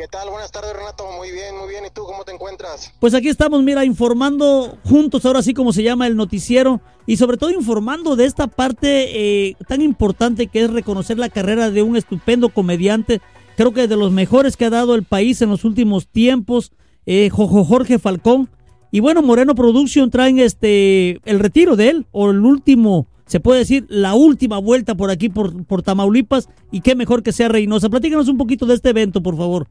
[0.01, 0.31] ¿Qué tal?
[0.31, 1.05] Buenas tardes, Renato.
[1.13, 1.85] Muy bien, muy bien.
[1.85, 2.91] ¿Y tú cómo te encuentras?
[3.01, 7.37] Pues aquí estamos, mira, informando juntos, ahora sí como se llama el noticiero, y sobre
[7.37, 11.97] todo informando de esta parte eh, tan importante que es reconocer la carrera de un
[11.99, 13.21] estupendo comediante,
[13.59, 16.73] creo que de los mejores que ha dado el país en los últimos tiempos,
[17.05, 18.49] eh, Jojo Jorge Falcón.
[18.91, 23.61] Y bueno, Moreno Production traen este el retiro de él, o el último, se puede
[23.61, 27.89] decir, la última vuelta por aquí, por, por Tamaulipas, y qué mejor que sea Reynosa.
[27.89, 29.69] Platícanos un poquito de este evento, por favor.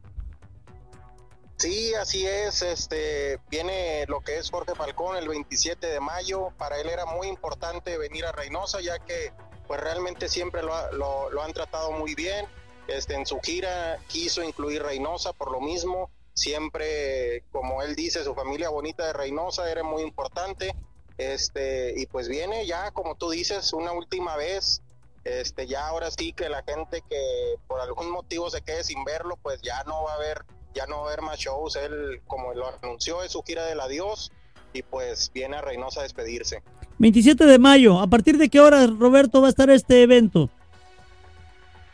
[1.57, 2.61] Sí, así es.
[2.61, 6.49] Este viene lo que es Jorge Falcón el 27 de mayo.
[6.57, 9.33] Para él era muy importante venir a Reynosa, ya que
[9.67, 12.45] pues realmente siempre lo, lo- lo han tratado muy bien.
[12.87, 16.09] Este en su gira quiso incluir Reynosa por lo mismo.
[16.39, 20.73] Siempre, como él dice, su familia bonita de Reynosa era muy importante.
[21.17, 24.81] Este y pues viene ya, como tú dices, una última vez.
[25.25, 29.37] Este ya ahora sí que la gente que por algún motivo se quede sin verlo,
[29.43, 31.75] pues ya no va a haber ya no va a haber más shows.
[31.75, 34.31] Él, como lo anunció, es su gira del adiós
[34.71, 36.63] y pues viene a Reynosa a despedirse.
[36.99, 40.49] 27 de mayo, ¿a partir de qué hora, Roberto, va a estar este evento?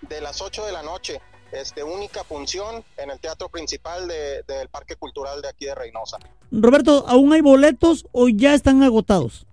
[0.01, 1.19] De las 8 de la noche,
[1.55, 6.17] este, única función en el teatro principal de- del Parque Cultural de aquí de Reynosa.
[6.51, 9.45] Roberto, ¿aún hay boletos o ya están agotados?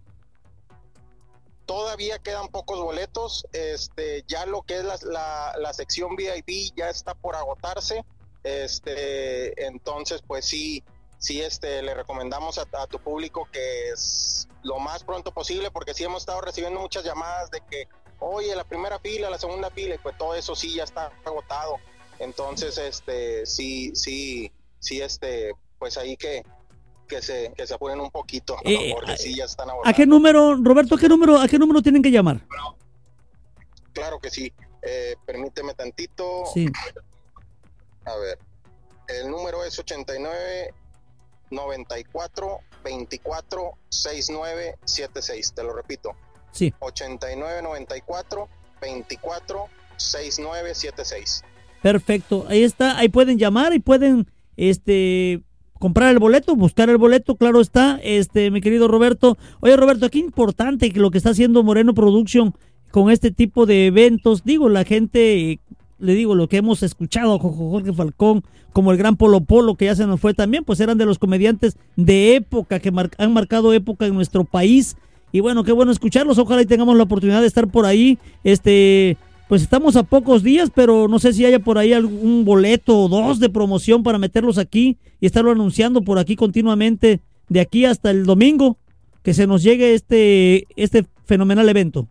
[1.66, 6.90] Todavía quedan pocos boletos, este, ya lo que es la, la, la sección VIP ya
[6.90, 8.04] está por agotarse,
[8.42, 10.82] este, entonces pues sí,
[11.18, 15.94] sí este, le recomendamos a, a tu público que es lo más pronto posible, porque
[15.94, 17.86] sí hemos estado recibiendo muchas llamadas de que,
[18.18, 21.76] oye, la primera fila, la segunda fila, y pues todo eso sí ya está agotado,
[22.22, 26.44] entonces este, sí, sí, sí, este, pues ahí que,
[27.08, 29.96] que se, que se apuren un poquito, Eh, porque sí ya están ¿A agotados.
[29.96, 32.40] qué número, Roberto, a qué número, a qué número tienen que llamar?
[33.92, 34.52] Claro que sí.
[34.80, 36.44] Eh, permíteme tantito.
[36.52, 36.66] Sí.
[38.04, 38.38] A ver.
[39.08, 40.72] El número es 89
[41.50, 45.52] 94 24 69 76.
[45.54, 46.12] Te lo repito.
[46.52, 46.72] Sí.
[46.80, 48.48] 89 94
[48.80, 51.44] 24 69 76.
[51.82, 52.46] Perfecto.
[52.48, 52.98] Ahí está.
[52.98, 55.42] Ahí pueden llamar y pueden este
[55.82, 59.36] comprar el boleto, buscar el boleto, claro está, este, mi querido Roberto.
[59.58, 62.54] Oye, Roberto, qué importante que lo que está haciendo Moreno Production
[62.92, 64.44] con este tipo de eventos.
[64.44, 65.58] Digo, la gente,
[65.98, 69.96] le digo, lo que hemos escuchado, Jorge Falcón, como el gran Polo Polo, que ya
[69.96, 74.06] se nos fue también, pues eran de los comediantes de época, que han marcado época
[74.06, 74.96] en nuestro país.
[75.32, 76.38] Y bueno, qué bueno escucharlos.
[76.38, 79.16] Ojalá y tengamos la oportunidad de estar por ahí, este,
[79.52, 83.08] pues estamos a pocos días, pero no sé si haya por ahí algún boleto o
[83.10, 88.10] dos de promoción para meterlos aquí y estarlo anunciando por aquí continuamente de aquí hasta
[88.10, 88.78] el domingo
[89.22, 92.08] que se nos llegue este este fenomenal evento.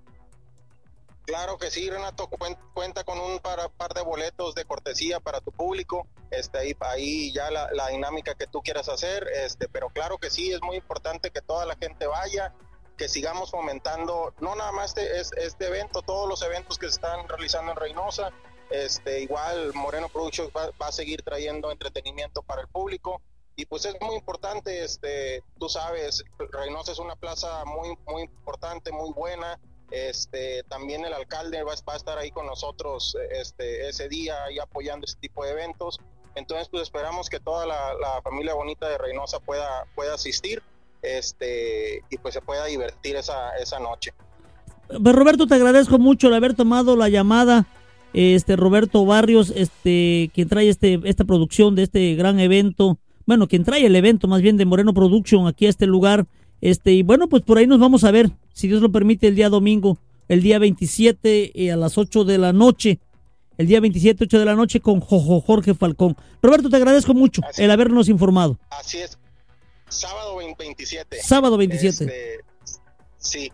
[1.26, 2.30] Claro que sí, Renato,
[2.76, 3.58] cuenta con un par,
[3.96, 8.46] de boletos de cortesía para tu público, este, ahí, ahí ya la, la, dinámica que
[8.46, 12.06] tú quieras hacer, este, pero claro que sí, es muy importante que toda la gente
[12.06, 12.54] vaya,
[13.02, 17.28] que sigamos fomentando, no nada más este, este evento, todos los eventos que se están
[17.28, 18.32] realizando en Reynosa,
[18.70, 23.20] este, igual Moreno Productions va, a seguir trayendo entretenimiento para el público.
[23.56, 28.92] Y pues es muy importante, este, tú sabes, Reynosa es una plaza muy, muy importante,
[28.92, 29.60] muy buena,
[29.90, 35.06] este, también el alcalde va, a estar ahí con nosotros este, ese día ahí apoyando
[35.06, 36.00] este tipo de eventos,
[36.36, 40.62] entonces pues esperamos que toda la, la familia bonita de Reynosa pueda, pueda asistir
[41.02, 44.14] este y pues se pueda divertir esa, esa noche.
[44.88, 47.66] Pues Roberto, te agradezco mucho el haber tomado la llamada.
[48.14, 53.64] Este Roberto Barrios, este quien trae este esta producción de este gran evento, bueno, quien
[53.64, 56.26] trae el evento más bien de Moreno Production aquí a este lugar.
[56.60, 59.36] Este y bueno, pues por ahí nos vamos a ver, si Dios lo permite, el
[59.36, 63.00] día domingo, el día 27 eh, a las 8 de la noche.
[63.58, 66.18] El día 27, 8 de la noche con Jorge Falcón.
[66.42, 68.58] Roberto, te agradezco mucho el habernos informado.
[68.72, 69.20] Así es.
[69.92, 71.22] Sábado 27.
[71.22, 72.06] Sábado 27.
[72.06, 72.40] Este,
[73.18, 73.52] sí.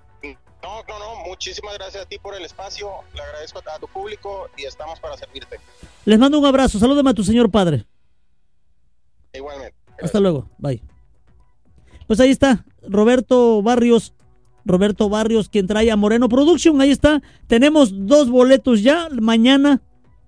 [0.62, 1.26] No, no, no.
[1.28, 2.90] Muchísimas gracias a ti por el espacio.
[3.16, 5.58] Le agradezco a tu público y estamos para servirte.
[6.06, 6.78] Les mando un abrazo.
[6.78, 7.86] Salúdame a tu señor padre.
[9.34, 9.76] Igualmente.
[10.02, 10.50] Hasta luego.
[10.60, 10.84] Bye.
[12.06, 12.64] Pues ahí está.
[12.88, 14.14] Roberto Barrios.
[14.64, 16.80] Roberto Barrios, quien trae a Moreno Production.
[16.82, 17.22] Ahí está.
[17.48, 19.08] Tenemos dos boletos ya.
[19.10, 19.82] Mañana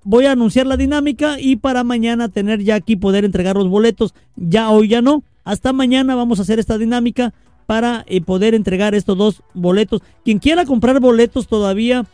[0.03, 4.15] voy a anunciar la dinámica y para mañana tener ya aquí poder entregar los boletos.
[4.35, 5.23] Ya hoy ya no.
[5.43, 7.33] Hasta mañana vamos a hacer esta dinámica
[7.65, 10.01] para eh, poder entregar estos dos boletos.
[10.25, 12.05] Quien quiera comprar boletos todavía,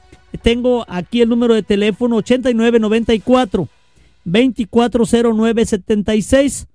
[0.41, 3.69] tengo aquí el número de teléfono 8994
[4.25, 6.67] 240976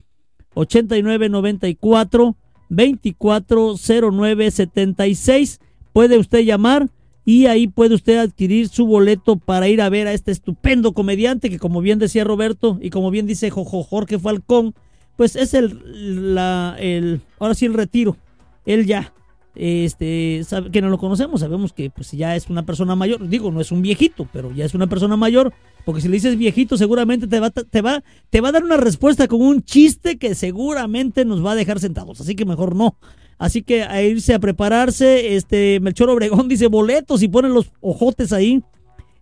[0.55, 2.37] 8994
[2.69, 5.61] 240976
[5.93, 6.89] puede usted llamar
[7.25, 11.51] y ahí puede usted adquirir su boleto para ir a ver a este estupendo comediante
[11.51, 14.75] que como bien decía Roberto y como bien dice Jojo Jorge Falcón
[15.21, 18.17] pues es el, la, el, ahora sí el retiro.
[18.65, 19.13] Él ya,
[19.55, 23.53] este, sabe, que no lo conocemos, sabemos que pues ya es una persona mayor, digo,
[23.53, 25.53] no es un viejito, pero ya es una persona mayor,
[25.85, 28.79] porque si le dices viejito seguramente te va, te va, te va a dar una
[28.79, 32.97] respuesta con un chiste que seguramente nos va a dejar sentados, así que mejor no.
[33.37, 38.33] Así que a irse a prepararse, este, Melchor Obregón dice boletos y ponen los ojotes
[38.33, 38.63] ahí.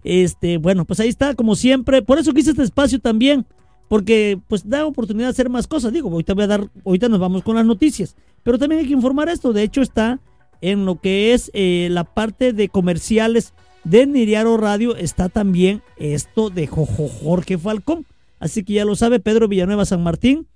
[0.04, 2.02] Este, bueno, pues ahí está, como siempre.
[2.02, 3.46] Por eso quise este espacio también
[3.88, 5.92] porque pues da oportunidad de hacer más cosas.
[5.92, 8.92] Digo, ahorita voy a dar, ahorita nos vamos con las noticias, pero también hay que
[8.92, 9.52] informar esto.
[9.52, 10.20] De hecho, está
[10.60, 16.50] en lo que es eh, la parte de comerciales de Niriaro Radio, está también esto
[16.50, 18.06] de Jorge Falcón.
[18.38, 20.46] Así que ya lo sabe, Pedro Villanueva San Martín,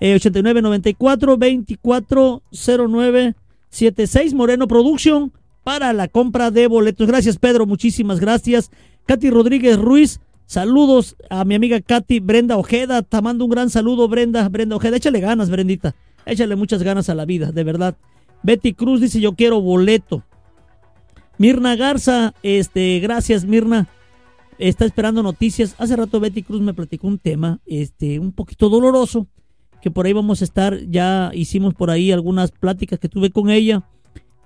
[0.00, 5.32] eh, 8994 240976 Moreno Production
[5.64, 7.06] para la compra de boletos.
[7.06, 8.70] Gracias, Pedro, muchísimas gracias.
[9.06, 13.02] Katy Rodríguez Ruiz, Saludos a mi amiga Katy Brenda Ojeda.
[13.02, 14.48] Te mando un gran saludo, Brenda.
[14.48, 15.94] Brenda Ojeda, échale ganas, Brendita.
[16.26, 17.96] Échale muchas ganas a la vida, de verdad.
[18.42, 20.22] Betty Cruz dice: Yo quiero boleto.
[21.38, 23.88] Mirna Garza, este, gracias, Mirna.
[24.58, 25.74] Está esperando noticias.
[25.78, 29.26] Hace rato Betty Cruz me platicó un tema, este, un poquito doloroso,
[29.82, 30.78] que por ahí vamos a estar.
[30.88, 33.82] Ya hicimos por ahí algunas pláticas que tuve con ella.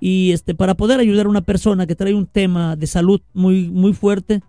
[0.00, 3.68] Y este, para poder ayudar a una persona que trae un tema de salud muy,
[3.68, 4.42] muy fuerte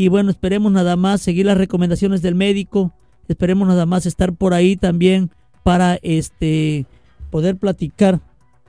[0.00, 2.90] y bueno, esperemos nada más seguir las recomendaciones del médico.
[3.28, 5.30] Esperemos nada más estar por ahí también
[5.62, 6.86] para este
[7.30, 8.18] poder platicar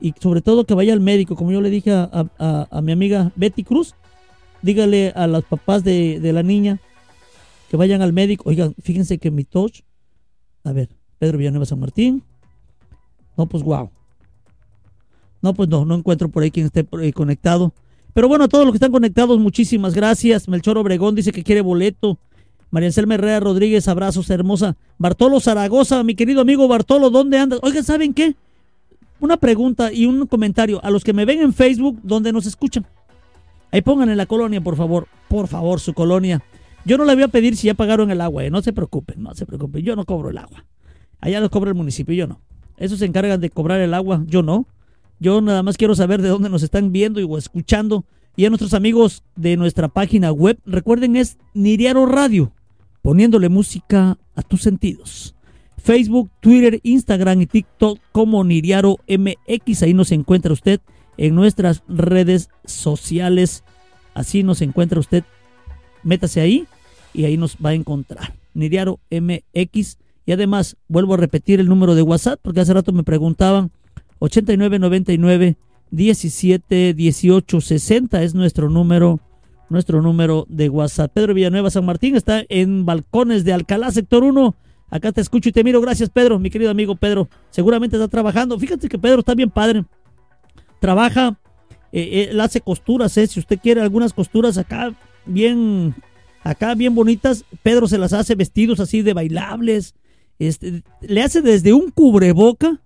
[0.01, 3.63] y sobre todo que vaya al médico, como yo le dije a, mi amiga Betty
[3.63, 3.95] Cruz,
[4.61, 6.81] dígale a los papás de, la niña
[7.69, 8.49] que vayan al médico.
[8.49, 9.83] Oigan, fíjense que mi touch,
[10.65, 12.23] a ver, Pedro Villanueva San Martín,
[13.37, 13.89] no, pues wow.
[15.41, 17.73] No, pues no, no encuentro por ahí quien esté conectado.
[18.13, 20.47] Pero bueno, a todos los que están conectados, muchísimas gracias.
[20.47, 22.17] Melchor Obregón dice que quiere boleto.
[22.69, 24.77] María Anselma Herrera Rodríguez, abrazos, hermosa.
[24.97, 27.59] Bartolo Zaragoza, mi querido amigo Bartolo, ¿dónde andas?
[27.63, 28.35] Oigan, ¿saben qué?
[29.19, 32.85] Una pregunta y un comentario a los que me ven en Facebook, donde nos escuchan.
[33.71, 35.07] Ahí pongan en la colonia, por favor.
[35.27, 36.41] Por favor, su colonia.
[36.85, 38.49] Yo no le voy a pedir si ya pagaron el agua, ¿eh?
[38.49, 39.83] no se preocupen, no se preocupen.
[39.83, 40.65] Yo no cobro el agua.
[41.19, 42.41] Allá lo cobra el municipio, yo no.
[42.77, 44.65] Esos se encargan de cobrar el agua, yo no.
[45.21, 48.05] Yo nada más quiero saber de dónde nos están viendo y o escuchando.
[48.35, 52.53] Y a nuestros amigos de nuestra página web, recuerden es Niriaro Radio,
[53.03, 55.35] poniéndole música a tus sentidos.
[55.77, 59.83] Facebook, Twitter, Instagram y TikTok como Niriaro MX.
[59.83, 60.81] Ahí nos encuentra usted
[61.17, 63.63] en nuestras redes sociales.
[64.15, 65.23] Así nos encuentra usted.
[66.01, 66.65] Métase ahí
[67.13, 68.33] y ahí nos va a encontrar.
[68.55, 69.99] Niriaro MX.
[70.25, 73.71] Y además, vuelvo a repetir el número de WhatsApp porque hace rato me preguntaban
[74.21, 75.57] 8999
[75.89, 79.19] 17 18 60 es nuestro número
[79.69, 81.11] nuestro número de WhatsApp.
[81.13, 84.55] Pedro Villanueva San Martín está en Balcones de Alcalá, sector 1.
[84.89, 85.79] Acá te escucho y te miro.
[85.79, 87.29] Gracias, Pedro, mi querido amigo Pedro.
[87.49, 88.59] Seguramente está trabajando.
[88.59, 89.85] Fíjate que Pedro está bien padre.
[90.79, 91.39] Trabaja,
[91.91, 93.27] eh, eh, él hace costuras, eh.
[93.27, 94.93] Si usted quiere algunas costuras acá
[95.25, 95.95] bien,
[96.43, 99.95] acá bien bonitas, Pedro se las hace vestidos así de bailables.
[100.37, 102.81] Este, le hace desde un cubreboca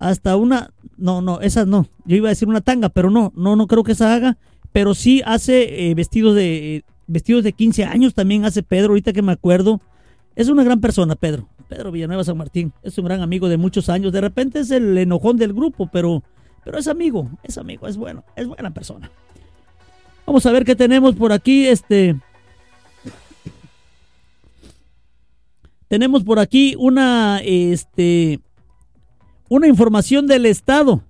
[0.00, 1.86] hasta una, no, no, esas no.
[2.04, 4.38] Yo iba a decir una tanga, pero no, no, no creo que esa haga.
[4.72, 9.22] Pero sí hace eh, vestidos de vestidos de 15 años también hace Pedro, ahorita que
[9.22, 9.80] me acuerdo.
[10.36, 11.48] Es una gran persona, Pedro.
[11.68, 12.72] Pedro Villanueva San Martín.
[12.82, 14.12] Es un gran amigo de muchos años.
[14.12, 16.22] De repente es el enojón del grupo, pero,
[16.64, 19.10] pero es amigo, es amigo, es bueno, es buena persona.
[20.24, 21.66] Vamos a ver qué tenemos por aquí.
[21.66, 22.16] Este.
[25.88, 28.40] Tenemos por aquí una, este,
[29.50, 31.02] una información del Estado,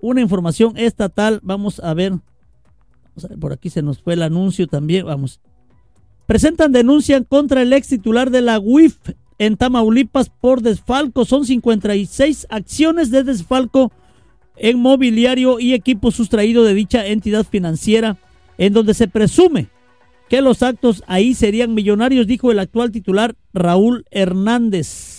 [0.00, 1.40] una información estatal.
[1.42, 5.06] Vamos a ver, vamos a ver, por aquí se nos fue el anuncio también.
[5.06, 5.40] Vamos.
[6.26, 8.96] Presentan denuncia contra el ex titular de la UIF
[9.38, 11.24] en Tamaulipas por desfalco.
[11.24, 13.92] Son 56 acciones de desfalco
[14.56, 18.16] en mobiliario y equipo sustraído de dicha entidad financiera,
[18.58, 19.68] en donde se presume
[20.28, 25.15] que los actos ahí serían millonarios, dijo el actual titular Raúl Hernández.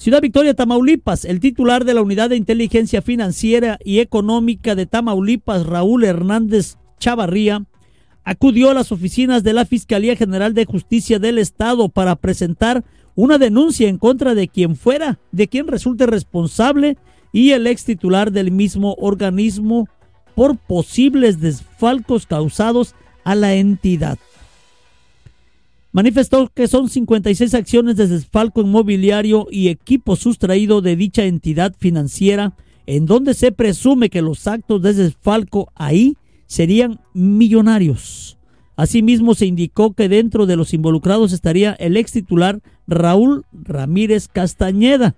[0.00, 5.66] Ciudad Victoria, Tamaulipas, el titular de la Unidad de Inteligencia Financiera y Económica de Tamaulipas,
[5.66, 7.66] Raúl Hernández Chavarría,
[8.24, 12.82] acudió a las oficinas de la Fiscalía General de Justicia del Estado para presentar
[13.14, 16.96] una denuncia en contra de quien fuera, de quien resulte responsable
[17.30, 19.86] y el ex titular del mismo organismo
[20.34, 24.18] por posibles desfalcos causados a la entidad.
[25.92, 32.54] Manifestó que son 56 acciones de desfalco inmobiliario y equipo sustraído de dicha entidad financiera,
[32.86, 38.38] en donde se presume que los actos de desfalco ahí serían millonarios.
[38.76, 45.16] Asimismo, se indicó que dentro de los involucrados estaría el ex titular Raúl Ramírez Castañeda.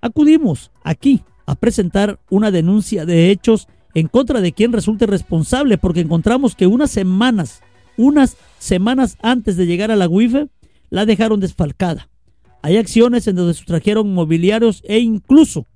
[0.00, 6.00] Acudimos aquí a presentar una denuncia de hechos en contra de quien resulte responsable, porque
[6.00, 7.62] encontramos que unas semanas,
[7.96, 10.48] unas semanas antes de llegar a la UIFE,
[10.90, 12.08] la dejaron desfalcada.
[12.62, 15.66] Hay acciones en donde sustrajeron mobiliarios e incluso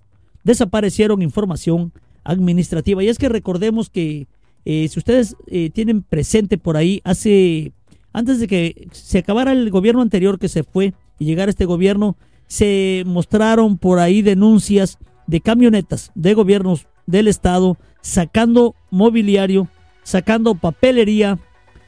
[0.44, 3.02] desaparecieron información administrativa.
[3.02, 4.29] Y es que recordemos que
[4.64, 7.72] eh, si ustedes eh, tienen presente por ahí, hace
[8.12, 12.16] antes de que se acabara el gobierno anterior que se fue y llegara este gobierno,
[12.46, 19.68] se mostraron por ahí denuncias de camionetas de gobiernos del estado sacando mobiliario,
[20.02, 21.38] sacando papelería,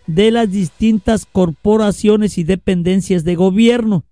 [0.09, 4.05] de las distintas corporaciones y dependencias de gobierno.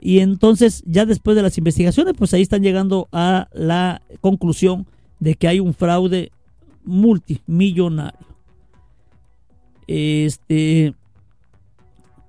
[0.00, 4.86] Y entonces, ya después de las investigaciones, pues ahí están llegando a la conclusión
[5.20, 6.32] de que hay un fraude
[6.84, 8.26] multimillonario.
[9.86, 10.94] Este.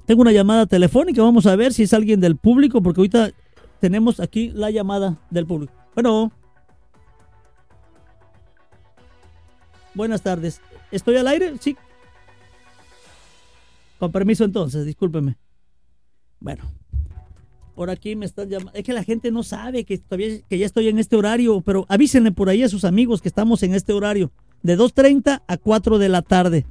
[0.05, 3.31] Tengo una llamada telefónica, vamos a ver si es alguien del público, porque ahorita
[3.79, 5.73] tenemos aquí la llamada del público.
[5.95, 6.31] Bueno.
[9.93, 10.61] Buenas tardes.
[10.91, 11.53] ¿Estoy al aire?
[11.59, 11.77] Sí,
[13.99, 15.37] con permiso entonces, discúlpeme.
[16.39, 16.63] Bueno,
[17.75, 18.71] por aquí me están llamando.
[18.73, 21.85] Es que la gente no sabe que todavía que ya estoy en este horario, pero
[21.89, 24.31] avísenle por ahí a sus amigos que estamos en este horario,
[24.63, 26.65] de 2.30 a 4 de la tarde.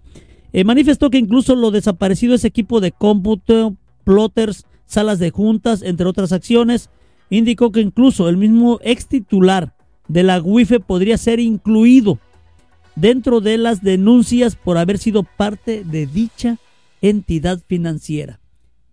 [0.52, 6.06] Eh, manifestó que incluso lo desaparecido es equipo de cómputo, plotters, salas de juntas, entre
[6.06, 6.90] otras acciones.
[7.30, 9.74] Indicó que incluso el mismo ex titular
[10.08, 12.18] de la WIFE podría ser incluido
[12.96, 16.58] dentro de las denuncias por haber sido parte de dicha
[17.08, 18.40] entidad financiera.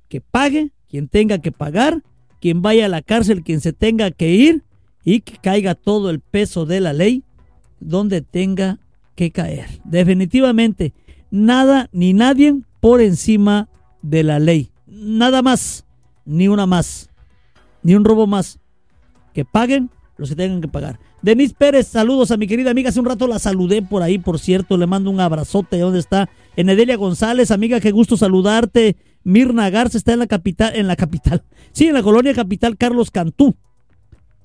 [0.09, 2.03] Que pague quien tenga que pagar,
[2.41, 4.63] quien vaya a la cárcel, quien se tenga que ir
[5.05, 7.23] y que caiga todo el peso de la ley
[7.79, 8.79] donde tenga
[9.15, 9.67] que caer.
[9.85, 10.93] Definitivamente,
[11.29, 13.69] nada ni nadie por encima
[14.01, 14.71] de la ley.
[14.87, 15.85] Nada más,
[16.25, 17.09] ni una más,
[17.81, 18.59] ni un robo más.
[19.33, 20.99] Que paguen los que tengan que pagar.
[21.21, 22.89] Denise Pérez, saludos a mi querida amiga.
[22.89, 24.75] Hace un rato la saludé por ahí, por cierto.
[24.75, 25.79] Le mando un abrazote.
[25.79, 26.29] ¿Dónde está?
[26.55, 28.97] Enedelia González, amiga, qué gusto saludarte.
[29.23, 31.43] Mirna Garza está en la capital, en la capital.
[31.73, 33.55] Sí, en la colonia capital Carlos Cantú.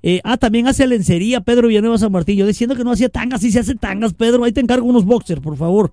[0.01, 2.37] Eh, ah, también hace lencería Pedro Villanueva San Martín.
[2.37, 4.45] Yo diciendo que no hacía tangas, sí se hace tangas, Pedro.
[4.45, 5.93] Ahí te encargo unos boxers, por favor.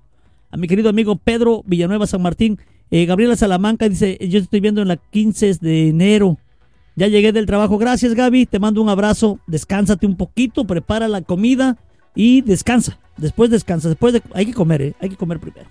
[0.51, 2.59] A mi querido amigo Pedro Villanueva San Martín.
[2.91, 6.37] Eh, Gabriela Salamanca dice, yo estoy viendo en la 15 de enero.
[6.95, 7.79] Ya llegué del trabajo.
[7.79, 8.45] Gracias, Gaby.
[8.45, 9.39] Te mando un abrazo.
[9.47, 11.79] Descánsate un poquito, prepara la comida
[12.13, 12.99] y descansa.
[13.17, 13.89] Después descansa.
[13.89, 14.21] Después de...
[14.35, 14.93] Hay que comer, ¿eh?
[14.99, 15.67] Hay que comer primero.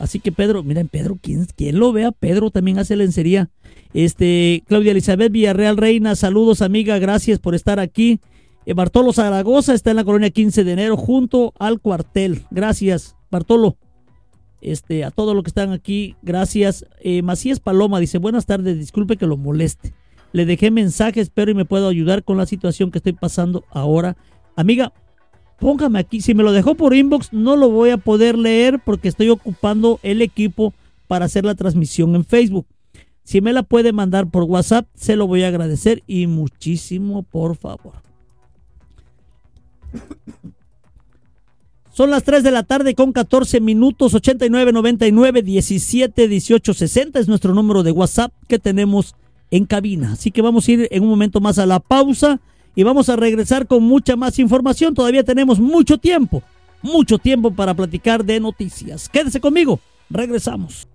[0.00, 1.46] Así que Pedro, miren, Pedro, ¿quién,
[1.78, 2.10] lo vea?
[2.10, 3.50] Pedro también hace lencería.
[3.92, 8.18] Este, Claudia Elizabeth Villarreal Reina, saludos amiga, gracias por estar aquí.
[8.64, 12.46] Eh, Bartolo Zaragoza está en la colonia 15 de enero junto al cuartel.
[12.50, 13.76] Gracias, Bartolo.
[14.62, 16.86] Este, a todos los que están aquí, gracias.
[17.00, 19.92] Eh, Macías Paloma dice, buenas tardes, disculpe que lo moleste.
[20.32, 24.16] Le dejé mensaje, espero y me puedo ayudar con la situación que estoy pasando ahora.
[24.56, 24.94] Amiga,
[25.60, 26.20] póngame aquí.
[26.20, 30.00] Si me lo dejó por inbox, no lo voy a poder leer porque estoy ocupando
[30.02, 30.74] el equipo
[31.06, 32.66] para hacer la transmisión en Facebook.
[33.22, 37.56] Si me la puede mandar por WhatsApp, se lo voy a agradecer y muchísimo, por
[37.56, 37.94] favor.
[41.92, 47.28] Son las 3 de la tarde con 14 minutos, 89 99 17 18 60 es
[47.28, 49.14] nuestro número de WhatsApp que tenemos
[49.50, 50.12] en cabina.
[50.12, 52.40] Así que vamos a ir en un momento más a la pausa
[52.74, 54.94] y vamos a regresar con mucha más información.
[54.94, 56.42] Todavía tenemos mucho tiempo,
[56.82, 59.08] mucho tiempo para platicar de noticias.
[59.08, 60.88] Quédese conmigo, regresamos.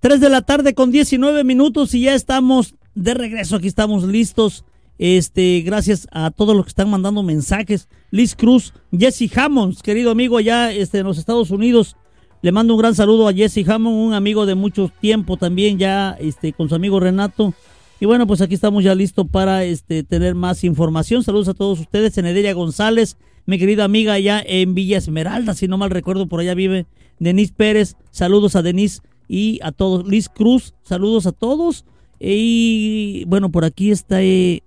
[0.00, 3.56] 3 de la tarde con 19 minutos y ya estamos de regreso.
[3.56, 4.64] Aquí estamos listos.
[4.98, 7.88] Este, gracias a todos los que están mandando mensajes.
[8.10, 11.96] Liz Cruz, Jesse Hammonds, querido amigo allá este, en los Estados Unidos.
[12.42, 16.16] Le mando un gran saludo a Jesse Hammond, un amigo de mucho tiempo también ya
[16.20, 17.54] este, con su amigo Renato.
[17.98, 21.22] Y bueno, pues aquí estamos ya listos para este, tener más información.
[21.24, 22.18] Saludos a todos ustedes.
[22.18, 23.16] Enedelia González,
[23.46, 26.86] mi querida amiga allá en Villa Esmeralda, si no mal recuerdo, por allá vive
[27.18, 27.96] Denise Pérez.
[28.10, 30.06] Saludos a Denise y a todos.
[30.06, 31.86] Liz Cruz, saludos a todos.
[32.20, 34.22] Y bueno, por aquí está.
[34.22, 34.62] Eh,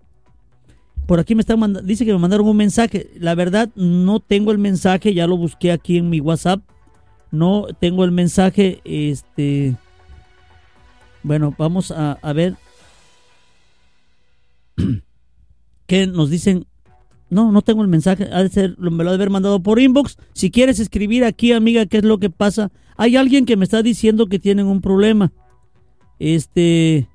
[1.06, 1.88] por aquí me están mandando.
[1.88, 3.12] Dice que me mandaron un mensaje.
[3.20, 5.14] La verdad, no tengo el mensaje.
[5.14, 6.62] Ya lo busqué aquí en mi WhatsApp.
[7.30, 8.82] No tengo el mensaje.
[8.86, 9.76] Este.
[11.22, 12.56] Bueno, vamos a, a ver
[15.90, 16.68] que nos dicen,
[17.32, 19.80] no, no tengo el mensaje, ha de ser, me lo ha de haber mandado por
[19.80, 20.18] inbox.
[20.34, 22.72] Si quieres escribir aquí, amiga, qué es lo que pasa.
[22.96, 25.34] Hay alguien que me está diciendo que tienen un problema.
[26.20, 27.10] Este...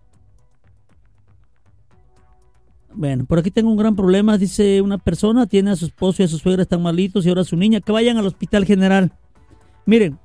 [2.93, 6.25] Bueno, por aquí tengo un gran problema, dice una persona, tiene a su esposo y
[6.25, 9.13] a su suegra están malitos y ahora a su niña, que vayan al hospital general.
[9.87, 10.19] Miren,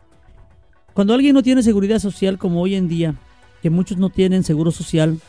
[0.93, 3.15] cuando alguien no tiene seguridad social como hoy en día,
[3.61, 5.19] que muchos no tienen seguro social,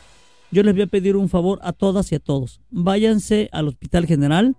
[0.51, 2.59] yo les voy a pedir un favor a todas y a todos.
[2.69, 4.55] Váyanse al Hospital General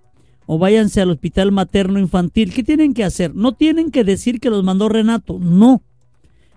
[0.47, 2.53] o váyanse al Hospital Materno Infantil.
[2.53, 3.35] ¿Qué tienen que hacer?
[3.35, 5.83] No tienen que decir que los mandó Renato, no.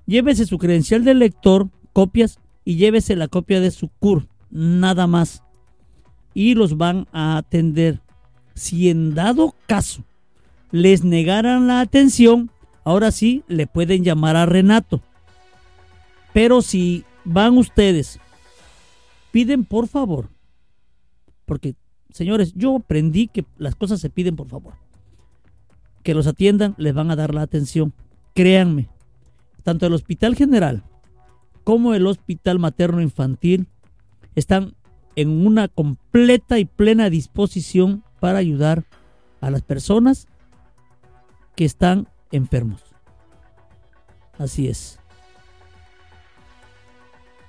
[0.05, 5.43] Llévese su credencial de lector, copias y llévese la copia de su CUR, nada más.
[6.33, 7.99] Y los van a atender.
[8.53, 10.03] Si en dado caso
[10.71, 12.51] les negaran la atención,
[12.86, 15.01] ahora sí le pueden llamar a Renato.
[16.33, 18.19] Pero si van ustedes
[19.36, 20.29] piden por favor.
[21.45, 21.75] Porque,
[22.09, 24.75] señores, yo aprendí que las cosas se piden por favor.
[26.03, 27.91] Que los atiendan, les van a dar la atención.
[28.33, 28.88] Créanme,
[29.63, 30.83] tanto el Hospital General
[31.65, 33.67] como el Hospital Materno Infantil
[34.36, 34.73] están
[35.17, 38.86] en una completa y plena disposición para ayudar
[39.41, 40.29] a las personas
[41.57, 42.81] que están enfermos.
[44.38, 44.97] Así es.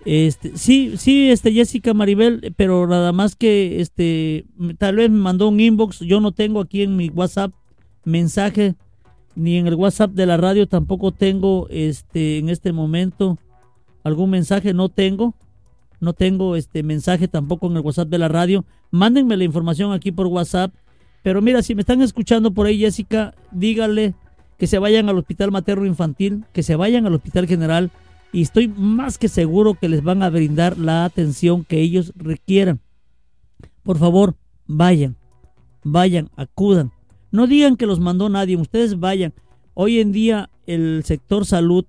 [0.07, 4.47] Este, sí, sí, este Jessica Maribel, pero nada más que este
[4.79, 7.53] tal vez me mandó un inbox, yo no tengo aquí en mi WhatsApp
[8.05, 8.77] mensaje
[9.35, 13.37] ni en el WhatsApp de la radio tampoco tengo este en este momento
[14.07, 15.35] algún mensaje, no tengo.
[15.99, 18.65] No tengo este mensaje tampoco en el WhatsApp de la radio.
[18.93, 20.73] Mándenme la información aquí por WhatsApp.
[21.25, 24.15] Pero mira, si me están escuchando por ahí, Jessica, dígale
[24.59, 27.91] que se vayan al Hospital Materno Infantil, que se vayan al Hospital General
[28.37, 32.83] y estoy más que seguro que les van a brindar la atención que ellos requieran.
[33.83, 35.17] Por favor, vayan,
[35.83, 36.93] vayan, acudan.
[37.31, 39.33] No digan que los mandó nadie, ustedes vayan.
[39.73, 41.87] Hoy en día el sector salud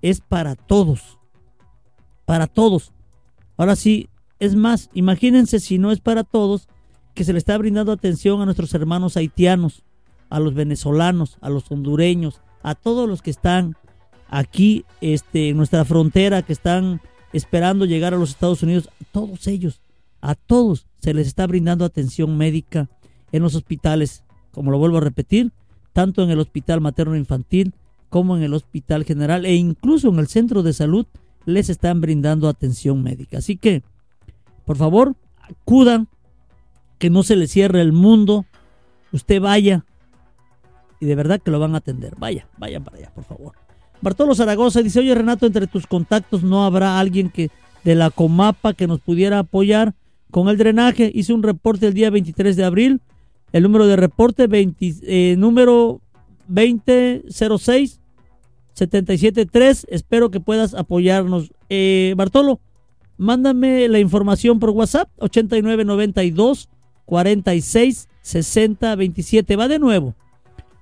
[0.00, 1.18] es para todos,
[2.24, 2.94] para todos.
[3.58, 6.66] Ahora sí, es más, imagínense si no es para todos,
[7.12, 9.84] que se le está brindando atención a nuestros hermanos haitianos,
[10.30, 13.76] a los venezolanos, a los hondureños, a todos los que están
[14.30, 17.02] aquí este, en nuestra frontera que están
[17.32, 19.82] esperando llegar a los Estados Unidos, todos ellos,
[20.20, 22.88] a todos se les está brindando atención médica
[23.32, 25.52] en los hospitales, como lo vuelvo a repetir,
[25.92, 27.74] tanto en el hospital materno infantil
[28.08, 31.06] como en el hospital general e incluso en el centro de salud
[31.44, 33.38] les están brindando atención médica.
[33.38, 33.82] Así que,
[34.64, 36.08] por favor, acudan,
[36.98, 38.44] que no se les cierre el mundo,
[39.10, 39.86] usted vaya
[41.00, 42.14] y de verdad que lo van a atender.
[42.18, 43.69] Vaya, vayan para allá, por favor.
[44.02, 47.50] Bartolo Zaragoza dice, oye Renato, entre tus contactos no habrá alguien que
[47.84, 49.94] de la Comapa que nos pudiera apoyar
[50.30, 51.10] con el drenaje.
[51.14, 53.00] Hice un reporte el día 23 de abril.
[53.52, 56.00] El número de reporte 20, eh, número
[56.48, 58.00] 2006
[58.74, 59.86] 773.
[59.90, 61.52] Espero que puedas apoyarnos.
[61.68, 62.60] Eh, Bartolo,
[63.18, 66.68] mándame la información por WhatsApp 8992
[67.06, 69.56] 46 60 27.
[69.56, 70.14] Va de nuevo.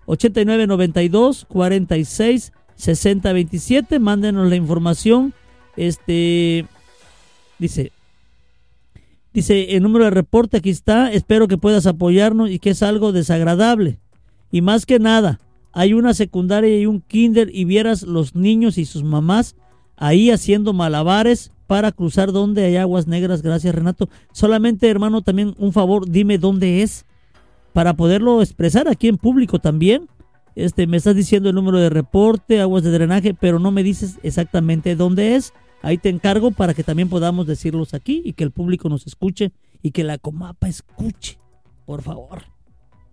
[0.06, 3.98] 8992 46 60 27.
[3.98, 5.34] Mándenos la información.
[5.76, 6.66] Este
[7.58, 7.92] dice
[9.32, 13.12] Dice, el número de reporte aquí está, espero que puedas apoyarnos y que es algo
[13.12, 13.98] desagradable.
[14.50, 15.38] Y más que nada,
[15.72, 19.54] hay una secundaria y un kinder y vieras los niños y sus mamás
[19.96, 23.42] ahí haciendo malabares para cruzar donde hay aguas negras.
[23.42, 24.08] Gracias, Renato.
[24.32, 27.04] Solamente, hermano, también un favor, dime dónde es
[27.74, 30.08] para poderlo expresar aquí en público también.
[30.55, 34.18] Este, me estás diciendo el número de reporte, aguas de drenaje, pero no me dices
[34.22, 35.53] exactamente dónde es.
[35.82, 39.53] Ahí te encargo para que también podamos decirlos aquí y que el público nos escuche
[39.82, 41.38] y que la Comapa escuche,
[41.86, 42.42] por favor.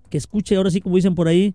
[0.10, 1.54] Que escuche, ahora sí, como dicen por ahí,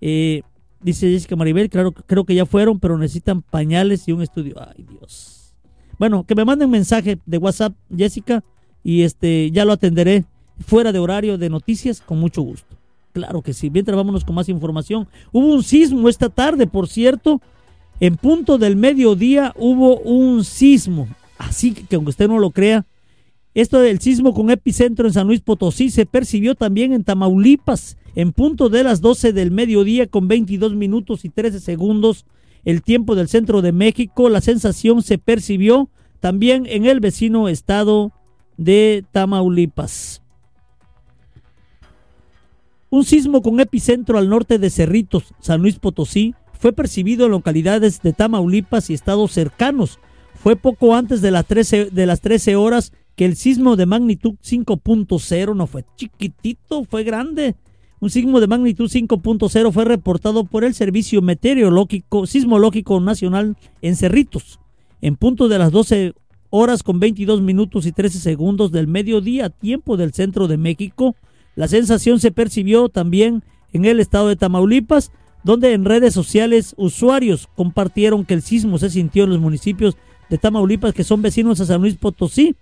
[0.00, 0.42] eh,
[0.80, 4.56] dice Jessica Maribel, claro, creo que ya fueron, pero necesitan pañales y un estudio.
[4.58, 5.54] Ay, Dios.
[5.98, 8.44] Bueno, que me manden mensaje de WhatsApp, Jessica,
[8.84, 10.24] y este ya lo atenderé
[10.66, 12.76] fuera de horario de noticias con mucho gusto.
[13.12, 13.70] Claro que sí.
[13.70, 15.08] Mientras vámonos con más información.
[15.32, 17.40] Hubo un sismo esta tarde, por cierto.
[18.00, 21.08] En punto del mediodía hubo un sismo.
[21.38, 22.86] Así que aunque usted no lo crea,
[23.54, 28.32] esto del sismo con epicentro en San Luis Potosí se percibió también en Tamaulipas en
[28.32, 32.26] punto de las 12 del mediodía con 22 minutos y 13 segundos,
[32.64, 35.88] el tiempo del centro de México, la sensación se percibió
[36.20, 38.12] también en el vecino estado
[38.56, 40.21] de Tamaulipas.
[42.92, 48.02] Un sismo con epicentro al norte de Cerritos, San Luis Potosí, fue percibido en localidades
[48.02, 49.98] de Tamaulipas y estados cercanos.
[50.34, 54.34] Fue poco antes de las 13, de las 13 horas que el sismo de magnitud
[54.44, 57.56] 5.0 no fue chiquitito, fue grande.
[57.98, 64.60] Un sismo de magnitud 5.0 fue reportado por el Servicio Meteorológico Sismológico Nacional en Cerritos,
[65.00, 66.12] en punto de las 12
[66.50, 71.16] horas con 22 minutos y 13 segundos del mediodía, tiempo del centro de México.
[71.54, 73.42] La sensación se percibió también
[73.72, 75.12] en el estado de Tamaulipas,
[75.44, 79.96] donde en redes sociales usuarios compartieron que el sismo se sintió en los municipios
[80.30, 82.56] de Tamaulipas que son vecinos a San Luis Potosí.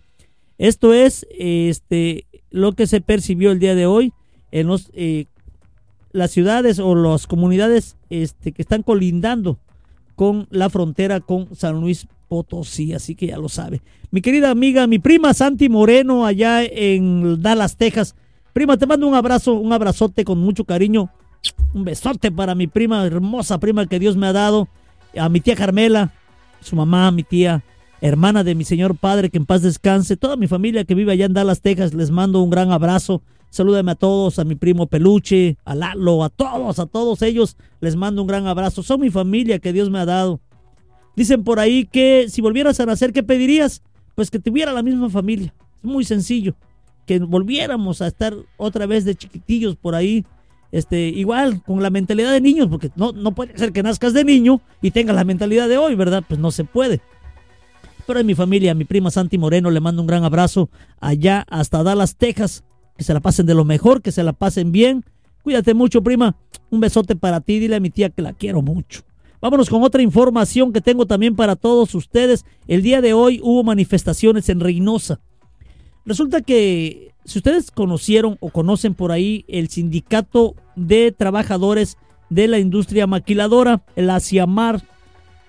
[0.58, 4.12] Esto es este, lo que se percibió el día de hoy
[4.50, 5.26] en eh,
[6.12, 9.58] las ciudades o las comunidades este, que están colindando
[10.16, 13.82] con la frontera con San Luis Potosí, así que ya lo sabe.
[14.10, 18.14] Mi querida amiga, mi prima Santi Moreno, allá en Dallas, Texas.
[18.52, 21.10] Prima, te mando un abrazo, un abrazote con mucho cariño.
[21.72, 24.68] Un besote para mi prima, hermosa prima que Dios me ha dado.
[25.16, 26.12] A mi tía Carmela,
[26.60, 27.62] su mamá, mi tía,
[28.00, 30.16] hermana de mi señor padre, que en paz descanse.
[30.16, 33.22] Toda mi familia que vive allá en Dallas, Texas, les mando un gran abrazo.
[33.50, 37.56] Salúdame a todos, a mi primo Peluche, a Lalo, a todos, a todos ellos.
[37.80, 38.82] Les mando un gran abrazo.
[38.82, 40.40] Son mi familia que Dios me ha dado.
[41.16, 43.82] Dicen por ahí que si volvieras a nacer, ¿qué pedirías?
[44.14, 45.52] Pues que tuviera la misma familia.
[45.82, 46.54] Es muy sencillo.
[47.10, 50.24] Que volviéramos a estar otra vez de chiquitillos por ahí.
[50.70, 54.22] Este, igual, con la mentalidad de niños, porque no, no puede ser que nazcas de
[54.22, 56.22] niño y tengas la mentalidad de hoy, ¿verdad?
[56.28, 57.00] Pues no se puede.
[58.06, 61.82] Pero en mi familia, mi prima Santi Moreno, le mando un gran abrazo allá hasta
[61.82, 62.62] Dallas, Texas
[62.96, 65.04] que se la pasen de lo mejor, que se la pasen bien.
[65.42, 66.36] Cuídate mucho, prima.
[66.70, 67.58] Un besote para ti.
[67.58, 69.00] Dile a mi tía que la quiero mucho.
[69.40, 72.44] Vámonos con otra información que tengo también para todos ustedes.
[72.68, 75.18] El día de hoy hubo manifestaciones en Reynosa.
[76.04, 81.98] Resulta que si ustedes conocieron o conocen por ahí el sindicato de trabajadores
[82.30, 84.82] de la industria maquiladora, el ASIAMAR,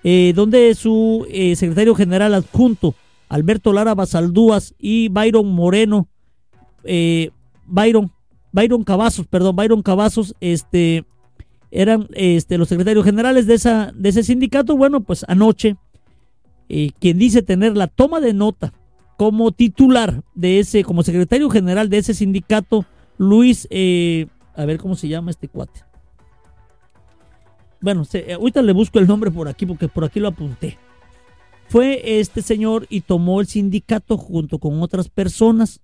[0.04, 2.94] eh, donde su eh, secretario general adjunto,
[3.28, 6.08] Alberto Lara Basaldúas y Byron Moreno,
[6.84, 7.30] eh,
[7.66, 8.12] Byron,
[8.52, 11.04] Byron Cavazos, perdón, Byron Cavazos, este,
[11.70, 14.76] eran este, los secretarios generales de, esa, de ese sindicato.
[14.76, 15.76] Bueno, pues anoche,
[16.68, 18.74] eh, quien dice tener la toma de nota
[19.22, 22.84] como titular de ese, como secretario general de ese sindicato,
[23.18, 25.84] Luis, eh, a ver cómo se llama este cuate.
[27.80, 30.76] bueno, se, ahorita le busco el nombre por aquí porque por aquí lo apunté.
[31.68, 35.78] Fue este señor y tomó el sindicato junto con otras personas,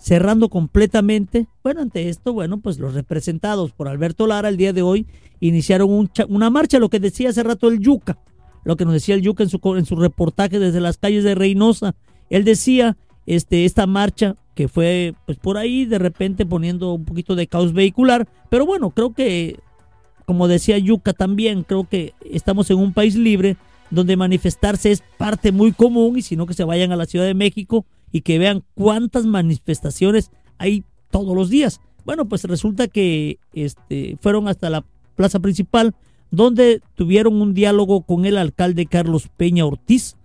[0.00, 1.46] cerrando completamente.
[1.62, 5.06] Bueno, ante esto, bueno, pues los representados por Alberto Lara el día de hoy
[5.38, 8.18] iniciaron una marcha, lo que decía hace rato el Yuca,
[8.64, 11.36] lo que nos decía el Yuca en su, en su reportaje desde las calles de
[11.36, 11.94] Reynosa.
[12.30, 12.96] Él decía,
[13.26, 17.72] este, esta marcha que fue pues por ahí de repente poniendo un poquito de caos
[17.72, 19.58] vehicular, pero bueno, creo que
[20.26, 23.56] como decía Yuca también, creo que estamos en un país libre
[23.90, 27.26] donde manifestarse es parte muy común y si no que se vayan a la Ciudad
[27.26, 31.80] de México y que vean cuántas manifestaciones hay todos los días.
[32.04, 35.94] Bueno, pues resulta que este, fueron hasta la plaza principal
[36.30, 40.16] donde tuvieron un diálogo con el alcalde Carlos Peña Ortiz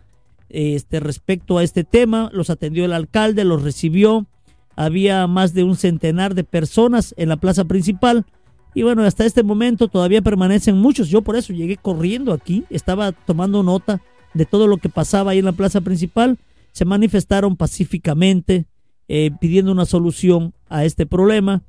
[0.50, 2.30] este, respecto a este tema.
[2.34, 4.28] Los atendió el alcalde, los recibió.
[4.76, 8.26] Había más de un centenar de personas en la plaza principal
[8.74, 11.10] y bueno, hasta este momento todavía permanecen muchos.
[11.10, 14.02] Yo por eso llegué corriendo aquí, estaba tomando nota
[14.34, 16.38] de todo lo que pasaba ahí en la plaza principal.
[16.72, 18.68] Se manifestaron pacíficamente
[19.08, 21.64] eh, pidiendo una solución a este problema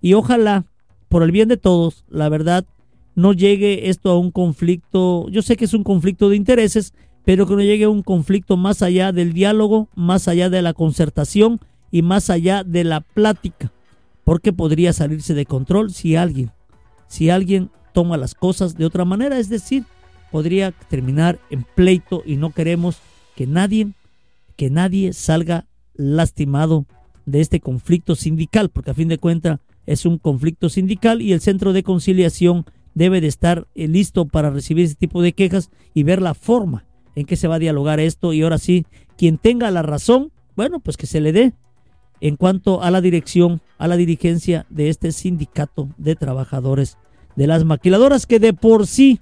[0.00, 0.64] y ojalá,
[1.08, 2.64] por el bien de todos, la verdad,
[3.14, 5.28] no llegue esto a un conflicto.
[5.30, 6.94] Yo sé que es un conflicto de intereses,
[7.24, 10.72] pero que no llegue a un conflicto más allá del diálogo, más allá de la
[10.72, 11.60] concertación
[11.90, 13.72] y más allá de la plática.
[14.24, 16.50] Porque podría salirse de control si alguien,
[17.08, 19.84] si alguien toma las cosas de otra manera, es decir,
[20.30, 22.98] podría terminar en pleito y no queremos
[23.34, 23.88] que nadie,
[24.56, 26.86] que nadie salga lastimado
[27.26, 31.40] de este conflicto sindical, porque a fin de cuentas es un conflicto sindical y el
[31.40, 32.64] centro de conciliación
[32.94, 36.84] debe de estar eh, listo para recibir ese tipo de quejas y ver la forma
[37.14, 38.86] en que se va a dialogar esto y ahora sí,
[39.16, 41.52] quien tenga la razón, bueno, pues que se le dé
[42.20, 46.98] en cuanto a la dirección, a la dirigencia de este sindicato de trabajadores
[47.36, 49.20] de las maquiladoras, que de por sí,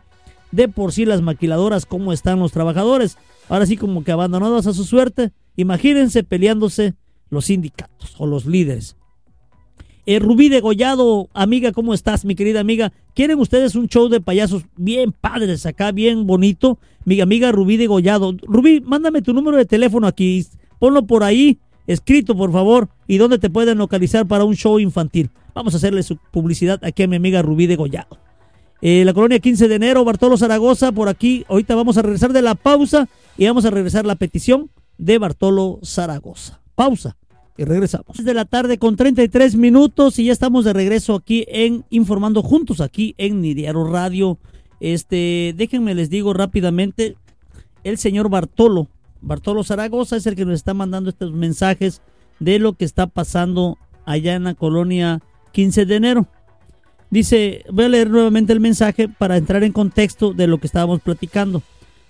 [0.51, 3.17] de por sí las maquiladoras, ¿cómo están los trabajadores?
[3.49, 6.95] Ahora sí como que abandonados a su suerte, imagínense peleándose
[7.31, 8.98] los sindicatos o los líderes.
[10.11, 12.95] Eh, Rubí Degollado, amiga, ¿cómo estás, mi querida amiga?
[13.13, 16.79] ¿Quieren ustedes un show de payasos bien padres acá, bien bonito?
[17.05, 18.35] Mi amiga Rubí Degollado.
[18.41, 20.47] Rubí, mándame tu número de teléfono aquí,
[20.79, 25.29] ponlo por ahí escrito, por favor, y dónde te pueden localizar para un show infantil.
[25.55, 28.19] Vamos a hacerle su publicidad aquí a mi amiga Rubí de Gollado.
[28.81, 31.45] Eh, la colonia 15 de enero, Bartolo Zaragoza, por aquí.
[31.51, 35.81] Ahorita vamos a regresar de la pausa y vamos a regresar la petición de Bartolo
[35.83, 36.63] Zaragoza.
[36.75, 37.19] Pausa
[37.59, 38.19] y regresamos.
[38.19, 42.43] Es de la tarde con 33 minutos y ya estamos de regreso aquí en Informando
[42.43, 44.39] Juntos, aquí en Nidiaro Radio.
[44.81, 47.17] Este, déjenme les digo rápidamente,
[47.85, 48.89] el señor Bartolo
[49.21, 52.03] Bartolo Zaragoza es el que nos está mandando estos mensajes
[52.39, 55.21] de lo que está pasando allá en la colonia
[55.53, 56.27] 15 de enero.
[57.11, 61.01] Dice, voy a leer nuevamente el mensaje para entrar en contexto de lo que estábamos
[61.01, 61.63] platicando.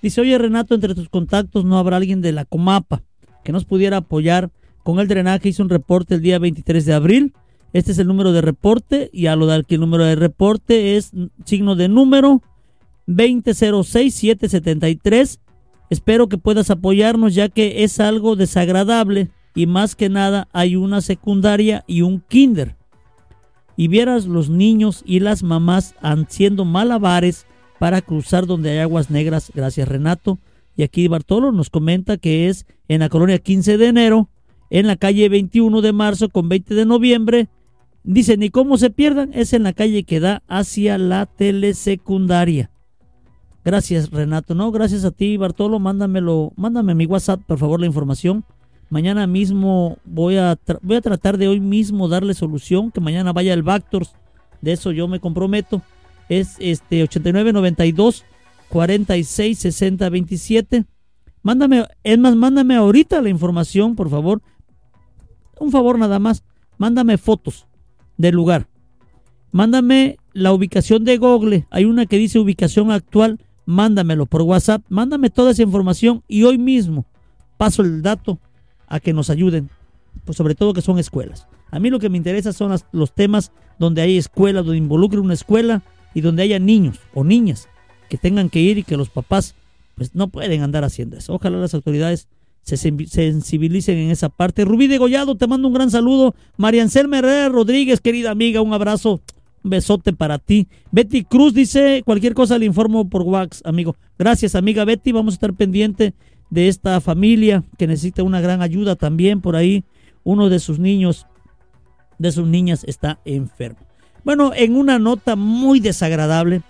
[0.03, 3.03] Dice, oye Renato, entre tus contactos no habrá alguien de la Comapa
[3.45, 4.51] que nos pudiera apoyar
[4.89, 5.51] con el drenaje.
[5.51, 7.35] Hice un reporte el día 23 de abril.
[7.75, 10.97] Este es el número de reporte y a lo de que el número de reporte
[10.97, 11.13] es
[11.45, 12.41] signo de número
[13.07, 15.41] 2006773
[15.91, 21.03] Espero que puedas apoyarnos ya que es algo desagradable y más que nada hay una
[21.03, 22.75] secundaria y un kinder.
[23.77, 27.45] Y vieras los niños y las mamás haciendo malabares
[27.79, 29.53] para cruzar donde hay aguas negras.
[29.55, 30.39] Gracias Renato.
[30.77, 34.31] Y aquí Bartolo nos comenta que es en la colonia 15 de enero,
[34.71, 37.49] en la calle 21 de marzo con 20 de noviembre.
[38.05, 42.71] Dice, ni cómo se pierdan, es en la calle que da hacia la telesecundaria.
[43.65, 44.55] Gracias, Renato.
[44.55, 45.79] No, gracias a ti, Bartolo.
[45.79, 48.45] Mándamelo, mándame mi WhatsApp, por favor, la información.
[48.89, 53.53] Mañana mismo voy a, voy a tratar de hoy mismo darle solución, que mañana vaya
[53.53, 54.15] el Bactors.
[54.63, 55.83] De eso yo me comprometo.
[56.29, 58.25] Es este 8992
[58.71, 60.85] 46 60 27.
[61.43, 64.41] Mándame, es más, mándame ahorita la información, por favor.
[65.61, 66.45] Un favor nada más.
[66.77, 67.67] Mándame fotos
[68.17, 68.69] del lugar.
[69.51, 71.67] Mándame la ubicación de Google.
[71.71, 76.57] Hay una que dice ubicación actual mándamelo por WhatsApp, mándame toda esa información y hoy
[76.57, 77.05] mismo
[77.59, 78.39] paso el dato
[78.87, 79.69] a que nos ayuden,
[80.25, 81.47] pues sobre todo que son escuelas.
[81.71, 85.35] A mí lo que me interesa son los temas donde hay escuelas, donde involucre una
[85.35, 85.83] escuela
[86.15, 87.69] y donde haya niños o niñas
[88.09, 89.55] que tengan que ir y que los papás
[89.97, 91.35] pues no pueden andar haciendo eso.
[91.35, 92.27] Ojalá las autoridades
[92.69, 94.65] se sensibilicen en esa parte.
[94.65, 96.35] Rubí de Gollado, te mando un gran saludo.
[96.57, 99.21] Mariancel Herrera Rodríguez, querida amiga, un abrazo
[99.63, 100.69] besote para ti.
[100.91, 103.97] Betty Cruz dice, cualquier cosa le informo por Wax, amigo.
[104.19, 105.13] Gracias, amiga Betty.
[105.13, 106.15] Vamos a estar pendiente
[106.51, 109.85] de esta familia que necesita una gran ayuda también por ahí.
[110.25, 111.27] Uno de sus niños,
[112.19, 113.81] de sus niñas está enfermo.
[114.25, 116.63] Bueno, en una nota muy desagradable,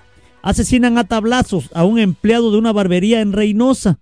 [0.43, 3.99] Asesinan a tablazos a un empleado de una barbería en Reynosa.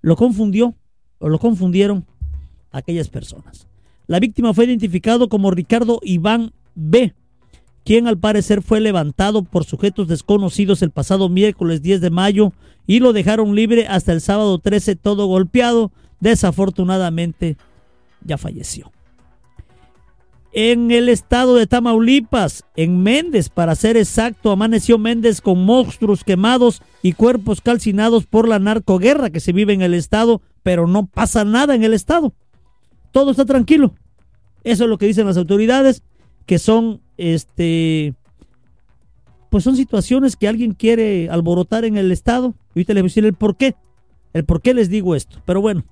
[0.00, 0.74] Lo confundió
[1.18, 2.04] o lo confundieron
[2.72, 3.66] aquellas personas.
[4.06, 7.14] La víctima fue identificado como Ricardo Iván B.,
[7.84, 12.52] quien al parecer fue levantado por sujetos desconocidos el pasado miércoles 10 de mayo
[12.84, 15.92] y lo dejaron libre hasta el sábado 13 todo golpeado.
[16.18, 17.56] Desafortunadamente
[18.24, 18.90] ya falleció.
[20.58, 26.80] En el estado de Tamaulipas, en Méndez, para ser exacto, amaneció Méndez con monstruos quemados
[27.02, 31.44] y cuerpos calcinados por la narcoguerra que se vive en el estado, pero no pasa
[31.44, 32.32] nada en el estado.
[33.12, 33.96] Todo está tranquilo.
[34.64, 36.02] Eso es lo que dicen las autoridades,
[36.46, 38.14] que son este
[39.50, 42.54] pues son situaciones que alguien quiere alborotar en el estado.
[42.70, 43.74] Ahorita les voy a decir el por qué.
[44.32, 45.42] El por qué les digo esto.
[45.44, 45.84] Pero bueno,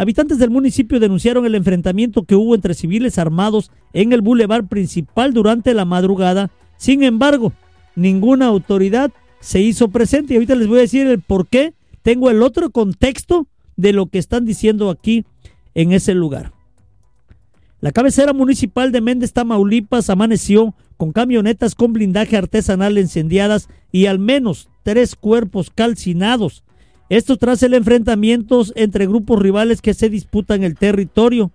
[0.00, 5.34] habitantes del municipio denunciaron el enfrentamiento que hubo entre civiles armados en el bulevar principal
[5.34, 6.50] durante la madrugada.
[6.78, 7.52] Sin embargo,
[7.96, 10.32] ninguna autoridad se hizo presente.
[10.32, 11.74] Y ahorita les voy a decir el por qué.
[12.00, 13.46] Tengo el otro contexto
[13.76, 15.26] de lo que están diciendo aquí
[15.74, 16.52] en ese lugar.
[17.82, 24.18] La cabecera municipal de Méndez, Tamaulipas, amaneció con camionetas con blindaje artesanal incendiadas y al
[24.18, 26.64] menos tres cuerpos calcinados.
[27.10, 31.50] Esto tras el enfrentamiento entre grupos rivales que se disputan el territorio.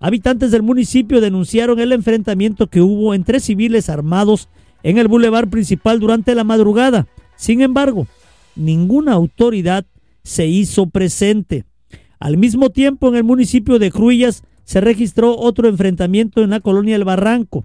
[0.00, 4.50] Habitantes del municipio denunciaron el enfrentamiento que hubo entre civiles armados
[4.82, 7.08] en el bulevar principal durante la madrugada.
[7.36, 8.06] Sin embargo,
[8.54, 9.86] ninguna autoridad
[10.24, 11.64] se hizo presente.
[12.20, 16.96] Al mismo tiempo, en el municipio de Cruillas se registró otro enfrentamiento en la colonia
[16.96, 17.64] El Barranco.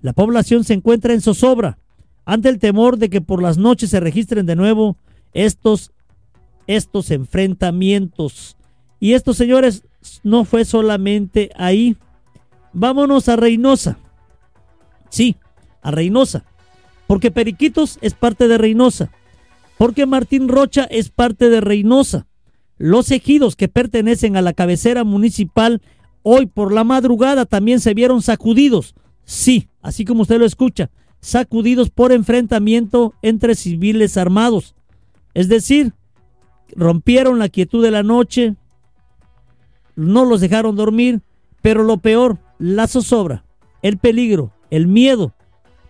[0.00, 1.76] La población se encuentra en zozobra
[2.24, 4.96] ante el temor de que por las noches se registren de nuevo
[5.32, 5.90] estos,
[6.66, 8.56] estos enfrentamientos.
[9.00, 9.84] Y esto, señores,
[10.22, 11.96] no fue solamente ahí.
[12.72, 13.98] Vámonos a Reynosa.
[15.10, 15.36] Sí,
[15.82, 16.44] a Reynosa.
[17.06, 19.10] Porque Periquitos es parte de Reynosa.
[19.78, 22.26] Porque Martín Rocha es parte de Reynosa.
[22.76, 25.80] Los ejidos que pertenecen a la cabecera municipal
[26.26, 28.94] Hoy por la madrugada también se vieron sacudidos,
[29.26, 30.90] sí, así como usted lo escucha,
[31.20, 34.74] sacudidos por enfrentamiento entre civiles armados.
[35.34, 35.92] Es decir,
[36.76, 38.54] rompieron la quietud de la noche,
[39.96, 41.20] no los dejaron dormir,
[41.62, 43.44] pero lo peor, la zozobra,
[43.82, 45.34] el peligro, el miedo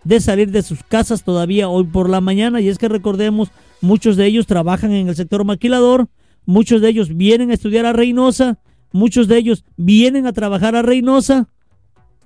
[0.03, 2.61] de salir de sus casas todavía hoy por la mañana.
[2.61, 3.51] Y es que recordemos,
[3.81, 6.07] muchos de ellos trabajan en el sector maquilador,
[6.45, 8.59] muchos de ellos vienen a estudiar a Reynosa
[8.95, 11.49] Muchos de ellos vienen a trabajar a Reynosa.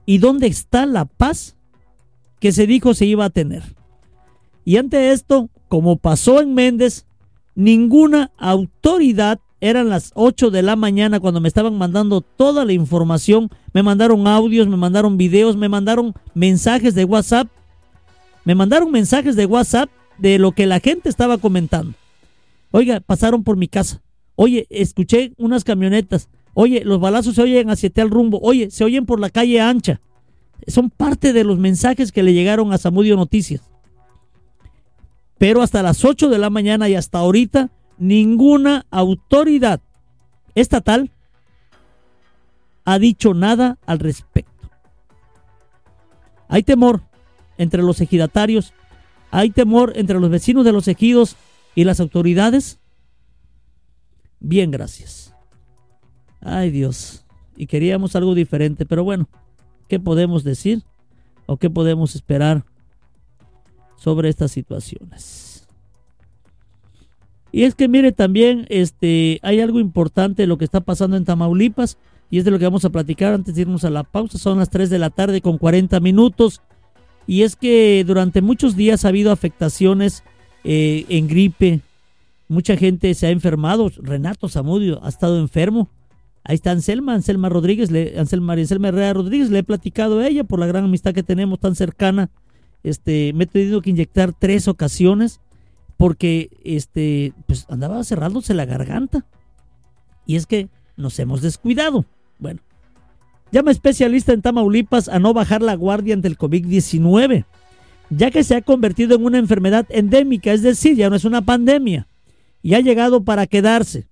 [0.05, 1.57] ¿Y dónde está la paz
[2.39, 3.63] que se dijo se iba a tener?
[4.65, 7.07] Y ante esto, como pasó en Méndez,
[7.59, 13.49] ninguna autoridad, eran las 8 de la mañana cuando me estaban mandando toda la información,
[13.73, 17.49] me mandaron audios, me mandaron videos, me mandaron mensajes de WhatsApp,
[18.45, 21.93] me mandaron mensajes de WhatsApp de lo que la gente estaba comentando.
[22.71, 24.01] Oiga, pasaron por mi casa.
[24.35, 26.29] Oye, escuché unas camionetas.
[26.53, 28.39] Oye, los balazos se oyen hacia tal rumbo.
[28.41, 29.99] Oye, se oyen por la calle ancha.
[30.67, 33.69] Son parte de los mensajes que le llegaron a Samudio Noticias.
[35.39, 39.81] Pero hasta las 8 de la mañana y hasta ahorita, ninguna autoridad
[40.53, 41.11] estatal
[42.85, 44.69] ha dicho nada al respecto.
[46.49, 47.03] Hay temor
[47.57, 48.73] entre los ejidatarios,
[49.31, 51.35] hay temor entre los vecinos de los ejidos
[51.73, 52.79] y las autoridades.
[54.39, 55.33] Bien, gracias.
[56.41, 57.25] Ay Dios.
[57.55, 59.29] Y queríamos algo diferente, pero bueno,
[59.87, 60.83] ¿qué podemos decir?
[61.45, 62.65] ¿O qué podemos esperar
[63.99, 65.67] sobre estas situaciones?
[67.51, 71.97] Y es que mire también, este, hay algo importante lo que está pasando en Tamaulipas
[72.31, 74.37] y es de lo que vamos a platicar antes de irnos a la pausa.
[74.37, 76.61] Son las 3 de la tarde con 40 minutos.
[77.25, 80.23] Y es que durante muchos días ha habido afectaciones
[80.63, 81.81] eh, en gripe.
[82.47, 83.89] Mucha gente se ha enfermado.
[83.97, 85.89] Renato Zamudio ha estado enfermo.
[86.43, 90.43] Ahí está Anselma, Anselma Rodríguez, le, Anselma, Anselma Herrera Rodríguez, le he platicado a ella
[90.43, 92.31] por la gran amistad que tenemos tan cercana.
[92.83, 95.41] Este, me he tenido que inyectar tres ocasiones
[95.97, 99.25] porque este, pues andaba cerrándose la garganta.
[100.25, 102.05] Y es que nos hemos descuidado.
[102.37, 102.61] Bueno,
[103.51, 107.45] llama especialista en Tamaulipas a no bajar la guardia ante el COVID-19,
[108.09, 111.41] ya que se ha convertido en una enfermedad endémica, es decir, ya no es una
[111.41, 112.07] pandemia,
[112.61, 114.07] y ha llegado para quedarse.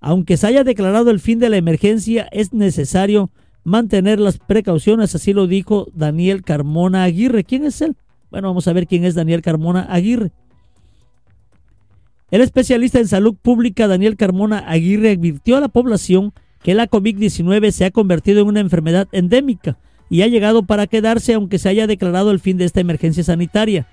[0.00, 3.30] Aunque se haya declarado el fin de la emergencia, es necesario
[3.64, 7.44] mantener las precauciones, así lo dijo Daniel Carmona Aguirre.
[7.44, 7.96] ¿Quién es él?
[8.32, 10.32] Bueno, vamos a ver quién es Daniel Carmona Aguirre.
[12.30, 17.70] El especialista en salud pública Daniel Carmona Aguirre advirtió a la población que la COVID-19
[17.72, 19.76] se ha convertido en una enfermedad endémica
[20.08, 23.86] y ha llegado para quedarse aunque se haya declarado el fin de esta emergencia sanitaria.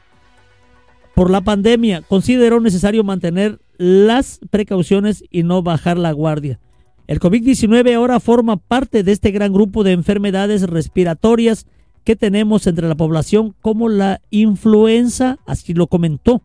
[1.15, 2.01] por la pandemia.
[2.01, 6.61] Consideró necesario mantener las precauciones y no bajar la guardia.
[7.07, 11.65] El COVID-19 ahora forma parte de este gran grupo de enfermedades respiratorias
[12.03, 16.41] que tenemos entre la población como la influenza, así lo comentó.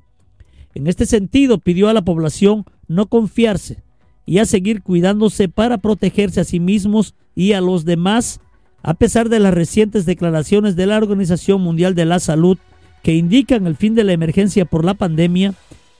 [0.74, 3.82] En este sentido, pidió a la población no confiarse
[4.26, 8.40] y a seguir cuidándose para protegerse a sí mismos y a los demás,
[8.82, 12.58] a pesar de las recientes declaraciones de la Organización Mundial de la Salud
[13.02, 15.54] que indican el fin de la emergencia por la pandemia.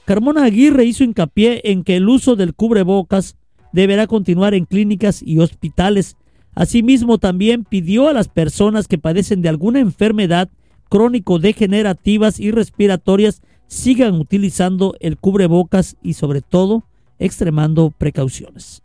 [0.07, 3.37] Carmona Aguirre hizo hincapié en que el uso del cubrebocas
[3.73, 6.17] deberá continuar en clínicas y hospitales.
[6.55, 10.51] Asimismo, también pidió a las personas que padecen de alguna enfermedad
[10.89, 16.85] crónico-degenerativas y respiratorias sigan utilizando el cubrebocas y sobre todo
[17.19, 18.83] extremando precauciones.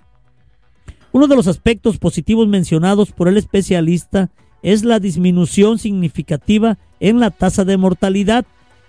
[1.12, 4.30] Uno de los aspectos positivos mencionados por el especialista
[4.62, 8.46] es la disminución significativa en la tasa de mortalidad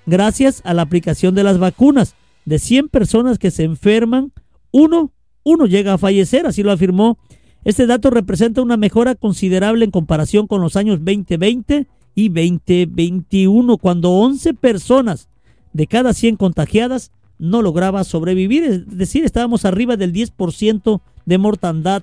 [0.07, 2.15] gracias a la aplicación de las vacunas.
[2.45, 4.33] De 100 personas que se enferman,
[4.71, 5.13] uno,
[5.45, 7.19] uno llega a fallecer, así lo afirmó.
[7.65, 14.11] Este dato representa una mejora considerable en comparación con los años 2020 y 2021, cuando
[14.13, 15.29] 11 personas
[15.73, 22.03] de cada 100 contagiadas no lograba sobrevivir, es decir, estábamos arriba del 10% de mortandad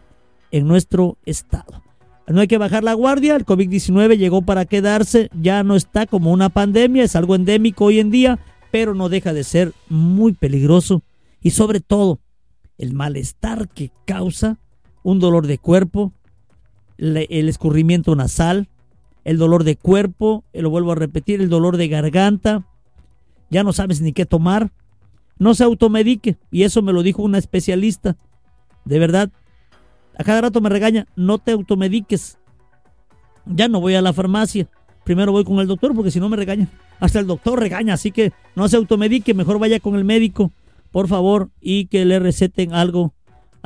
[0.51, 1.83] en nuestro estado.
[2.27, 6.31] No hay que bajar la guardia, el COVID-19 llegó para quedarse, ya no está como
[6.31, 8.39] una pandemia, es algo endémico hoy en día,
[8.71, 11.03] pero no deja de ser muy peligroso
[11.41, 12.19] y sobre todo
[12.77, 14.59] el malestar que causa
[15.07, 16.11] un dolor de cuerpo,
[16.97, 18.67] el escurrimiento nasal,
[19.23, 22.67] el dolor de cuerpo, lo vuelvo a repetir, el dolor de garganta,
[23.49, 24.73] ya no sabes ni qué tomar,
[25.39, 26.35] no se automedique.
[26.51, 28.17] Y eso me lo dijo una especialista.
[28.83, 29.31] De verdad,
[30.17, 32.37] a cada rato me regaña, no te automediques.
[33.45, 34.67] Ya no voy a la farmacia.
[35.05, 36.67] Primero voy con el doctor porque si no me regaña.
[36.99, 40.51] Hasta el doctor regaña, así que no se automedique, mejor vaya con el médico,
[40.91, 43.13] por favor, y que le receten algo,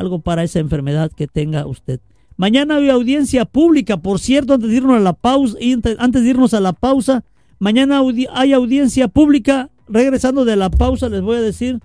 [0.02, 2.02] algo para esa enfermedad que tenga usted.
[2.38, 5.58] Mañana hay audiencia pública, por cierto, antes de irnos a la pausa,
[6.00, 7.24] antes de irnos a la pausa,
[7.60, 8.02] mañana
[8.34, 11.80] hay audiencia pública regresando de la pausa, les voy a decir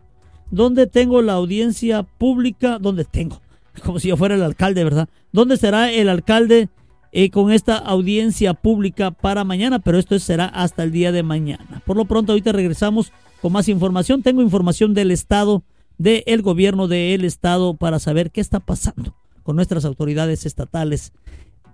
[0.50, 3.40] dónde tengo la audiencia pública, dónde tengo,
[3.84, 5.08] como si yo fuera el alcalde, ¿verdad?
[5.32, 6.68] ¿Dónde será el alcalde
[7.12, 9.80] eh, con esta audiencia pública para mañana?
[9.80, 11.82] Pero esto será hasta el día de mañana.
[11.84, 13.12] Por lo pronto, ahorita regresamos
[13.42, 14.22] con más información.
[14.22, 15.62] Tengo información del Estado,
[15.98, 21.12] del gobierno del Estado, para saber qué está pasando con nuestras autoridades estatales.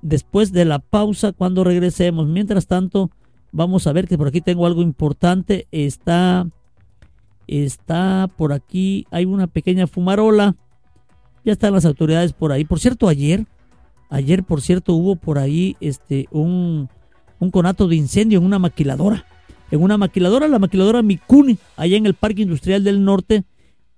[0.02, 2.26] Después de la pausa, cuando regresemos.
[2.26, 3.10] Mientras tanto,
[3.52, 5.68] Vamos a ver que por aquí tengo algo importante.
[5.70, 6.48] Está,
[7.46, 10.56] está por aquí, hay una pequeña fumarola.
[11.44, 12.64] Ya están las autoridades por ahí.
[12.64, 13.46] Por cierto, ayer,
[14.08, 16.88] ayer por cierto hubo por ahí este un,
[17.40, 19.26] un conato de incendio en una maquiladora.
[19.70, 23.44] En una maquiladora, la maquiladora Mikuni, allá en el Parque Industrial del Norte.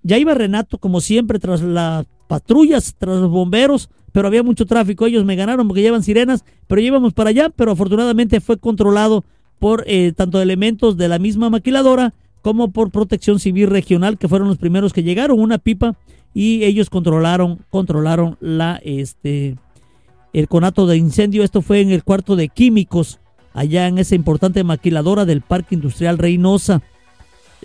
[0.05, 5.07] Ya iba Renato, como siempre, tras las patrullas, tras los bomberos, pero había mucho tráfico.
[5.07, 9.23] Ellos me ganaron porque llevan sirenas, pero íbamos para allá, pero afortunadamente fue controlado
[9.57, 14.47] por eh, tanto elementos de la misma maquiladora como por Protección Civil Regional, que fueron
[14.47, 15.95] los primeros que llegaron, una pipa,
[16.35, 19.55] y ellos controlaron, controlaron la, este,
[20.33, 21.43] el conato de incendio.
[21.43, 23.19] Esto fue en el cuarto de químicos,
[23.55, 26.83] allá en esa importante maquiladora del Parque Industrial Reynosa.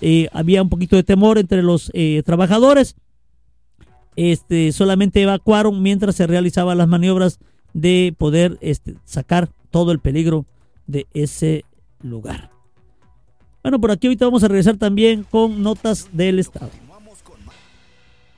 [0.00, 2.96] Eh, había un poquito de temor entre los eh, trabajadores.
[4.16, 7.38] Este, solamente evacuaron mientras se realizaban las maniobras
[7.72, 10.46] de poder este, sacar todo el peligro
[10.86, 11.64] de ese
[12.02, 12.50] lugar.
[13.62, 16.70] Bueno, por aquí ahorita vamos a regresar también con notas del estado.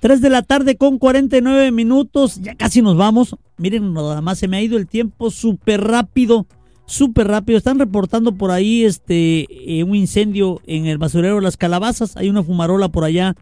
[0.02, 3.36] 3 de la tarde con 49 minutos, ya casi nos vamos.
[3.56, 6.44] Miren, nada más se me ha ido el tiempo súper rápido,
[6.92, 7.56] súper rápido.
[7.56, 12.14] Están reportando por ahí este eh, un incendio en el basurero de las calabazas.
[12.16, 13.34] Hay una fumarola por allá,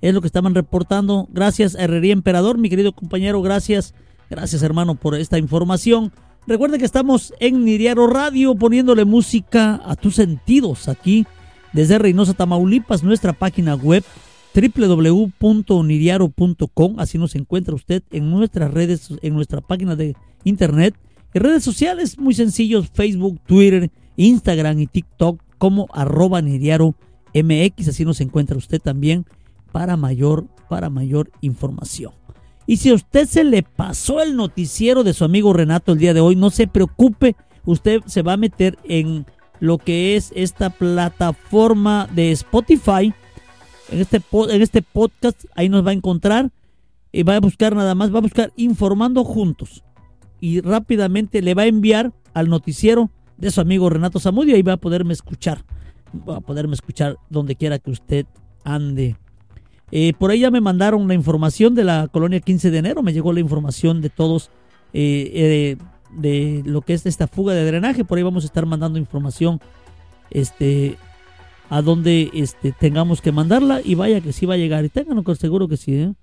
[0.00, 1.28] es lo que estaban reportando.
[1.30, 3.92] Gracias Herrería Emperador, mi querido compañero, gracias.
[4.30, 6.12] Gracias hermano por esta información.
[6.46, 11.26] Recuerda que estamos en Niriaro Radio poniéndole música a tus sentidos aquí
[11.72, 14.04] desde Reynosa, Tamaulipas, nuestra página web
[14.54, 16.94] www.niriaro.com.
[16.98, 20.94] Así nos encuentra usted en nuestras redes, en nuestra página de internet.
[21.34, 26.94] En redes sociales muy sencillos, Facebook, Twitter, Instagram y TikTok como arroba Niriaro
[27.34, 27.88] MX.
[27.88, 29.26] Así nos encuentra usted también
[29.72, 32.12] para mayor, para mayor información.
[32.66, 36.14] Y si a usted se le pasó el noticiero de su amigo Renato el día
[36.14, 39.26] de hoy, no se preocupe, usted se va a meter en
[39.58, 43.12] lo que es esta plataforma de Spotify.
[43.90, 46.52] En este, en este podcast, ahí nos va a encontrar.
[47.10, 49.82] Y va a buscar nada más, va a buscar informando juntos.
[50.44, 54.56] Y rápidamente le va a enviar al noticiero de su amigo Renato Zamudio.
[54.56, 55.64] Ahí va a poderme escuchar.
[56.28, 58.26] va a poderme escuchar donde quiera que usted
[58.62, 59.16] ande.
[59.90, 63.14] Eh, por ahí ya me mandaron la información de la colonia 15 de enero, me
[63.14, 64.50] llegó la información de todos
[64.92, 65.76] eh, eh,
[66.14, 69.60] de lo que es esta fuga de drenaje, por ahí vamos a estar mandando información
[70.30, 70.98] este
[71.70, 75.24] a donde este, tengamos que mandarla y vaya que sí va a llegar y tengan
[75.36, 76.14] seguro que sí.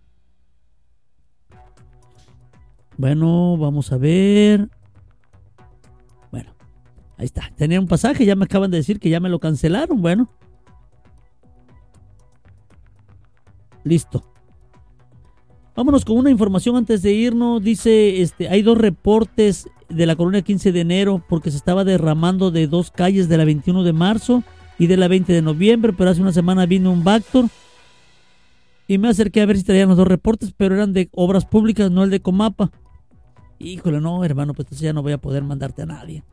[3.02, 4.70] Bueno, vamos a ver.
[6.32, 6.54] Bueno,
[7.18, 7.52] ahí está.
[7.56, 10.04] Tenía un pasaje, ya me acaban de decir que ya me lo cancelaron.
[10.04, 10.30] Bueno,
[13.84, 14.24] Listo.
[15.76, 17.64] Vámonos con una información antes de irnos.
[17.64, 22.52] Dice, este, hay dos reportes de la colonia 15 de enero porque se estaba derramando
[22.52, 24.43] de dos calles de la 21 de marzo
[24.78, 27.45] y de la 20 de noviembre, pero hace una semana vino un Bactor
[28.88, 31.89] y me acerqué a ver si traían los dos reportes, pero eran de obras públicas,
[31.89, 32.70] no el de Comapa.
[33.64, 36.24] Híjole, no, hermano, pues entonces ya no voy a poder mandarte a nadie.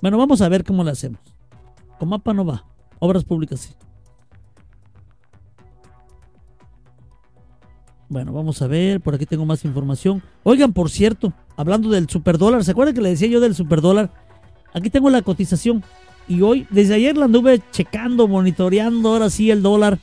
[0.00, 1.20] Bueno, vamos a ver cómo lo hacemos.
[1.98, 2.64] Comapa no va,
[2.98, 3.74] obras públicas sí.
[8.08, 10.22] Bueno, vamos a ver, por aquí tengo más información.
[10.44, 14.12] Oigan, por cierto, hablando del superdólar, ¿se acuerdan que le decía yo del superdólar?
[14.72, 15.82] Aquí tengo la cotización
[16.28, 19.98] y hoy, desde ayer la anduve checando, monitoreando, ahora sí el dólar.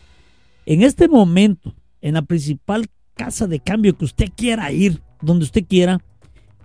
[0.66, 5.65] En este momento, en la principal casa de cambio que usted quiera ir, donde usted
[5.67, 5.99] quiera,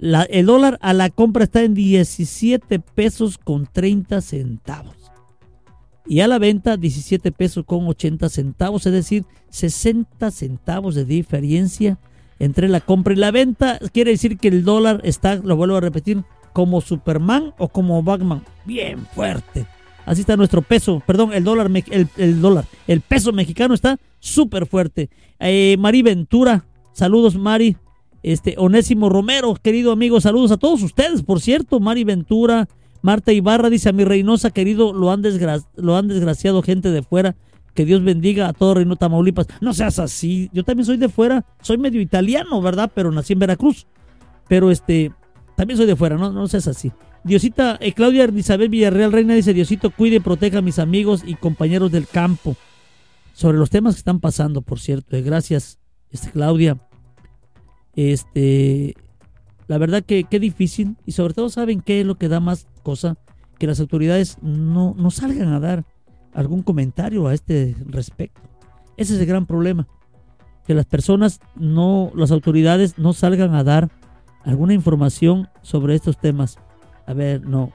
[0.01, 4.99] el dólar a la compra está en 17 pesos con 30 centavos
[6.09, 11.99] y a la venta 17 pesos con 80 centavos, es decir, 60 centavos de diferencia
[12.39, 13.79] entre la compra y la venta.
[13.93, 18.43] Quiere decir que el dólar está, lo vuelvo a repetir, como Superman o como Batman,
[18.65, 19.67] bien fuerte.
[20.07, 21.71] Así está nuestro peso, perdón, el dólar,
[22.17, 25.11] el, dólar, el peso mexicano está súper fuerte.
[25.39, 27.77] Eh, Mari Ventura, saludos Mari.
[28.29, 32.69] Este, Onésimo Romero, querido amigo, saludos a todos ustedes, por cierto, Mari Ventura,
[33.01, 35.23] Marta Ibarra dice a mi Reynosa, querido, lo han,
[35.77, 37.37] lo han desgraciado gente de fuera.
[37.73, 39.47] Que Dios bendiga a todo Reino Tamaulipas.
[39.63, 40.51] No seas así.
[40.53, 41.47] Yo también soy de fuera.
[41.63, 42.93] Soy medio italiano, ¿verdad?
[42.95, 43.87] Pero nací en Veracruz.
[44.47, 45.11] Pero este,
[45.57, 46.93] también soy de fuera, no, no seas así.
[47.25, 51.35] Diosita, eh, Claudia Isabel Villarreal Reina dice, Diosito, cuide y proteja a mis amigos y
[51.35, 52.57] compañeros del campo.
[53.33, 55.17] Sobre los temas que están pasando, por cierto.
[55.17, 55.79] Eh, gracias,
[56.11, 56.77] este, Claudia.
[58.01, 58.95] Este,
[59.67, 62.69] la verdad que qué difícil y sobre todo saben qué es lo que da más
[62.85, 63.17] cosa,
[63.59, 65.85] que las autoridades no, no salgan a dar
[66.33, 68.41] algún comentario a este respecto.
[68.97, 69.89] Ese es el gran problema,
[70.65, 73.91] que las personas no, las autoridades no salgan a dar
[74.45, 76.57] alguna información sobre estos temas.
[77.05, 77.73] A ver, no.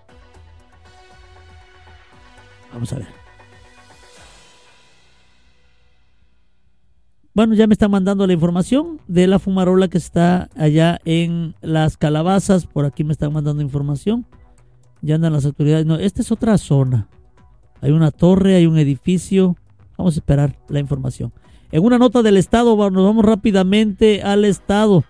[2.72, 3.23] Vamos a ver.
[7.36, 11.98] Bueno, ya me están mandando la información de la fumarola que está allá en las
[11.98, 12.68] calabazas.
[12.68, 14.28] Por aquí me están mandando información.
[15.02, 15.88] Ya andan las autoridades.
[15.88, 17.08] No, esta es otra zona.
[17.82, 19.58] Hay una torre, hay un edificio.
[19.98, 21.34] Vamos a esperar la información.
[21.72, 25.04] En una nota del Estado, nos vamos rápidamente al Estado.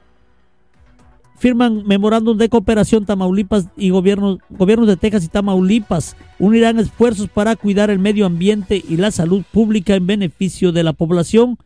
[1.35, 6.15] Firman memorándum de cooperación Tamaulipas y gobiernos, gobiernos de Texas y Tamaulipas.
[6.39, 10.93] Unirán esfuerzos para cuidar el medio ambiente y la salud pública en beneficio de la
[10.93, 11.57] población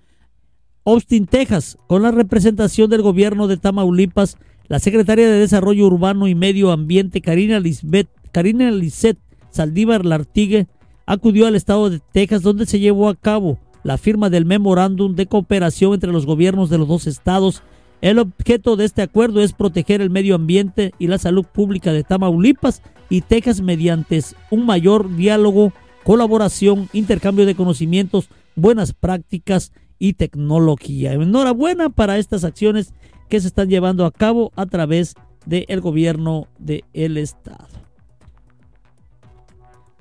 [0.87, 4.37] Austin, Texas, con la representación del gobierno de Tamaulipas,
[4.69, 9.17] la secretaria de Desarrollo Urbano y Medio Ambiente, Karina Lisbeth, Karina Lisset
[9.49, 10.67] Saldívar Lartigue,
[11.05, 15.25] acudió al estado de Texas, donde se llevó a cabo la firma del memorándum de
[15.25, 17.63] cooperación entre los gobiernos de los dos estados.
[17.99, 22.05] El objeto de este acuerdo es proteger el medio ambiente y la salud pública de
[22.05, 24.21] Tamaulipas y Texas mediante
[24.51, 25.73] un mayor diálogo,
[26.05, 31.13] colaboración, intercambio de conocimientos, buenas prácticas y tecnología.
[31.13, 32.93] Enhorabuena para estas acciones
[33.29, 37.67] que se están llevando a cabo a través del gobierno del estado.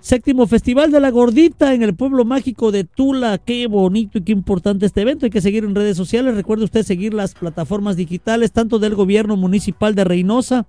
[0.07, 3.39] Séptimo Festival de la Gordita en el pueblo mágico de Tula.
[3.39, 5.27] Qué bonito y qué importante este evento.
[5.27, 6.37] Hay que seguir en redes sociales.
[6.37, 10.69] Recuerde usted seguir las plataformas digitales, tanto del gobierno municipal de Reynosa.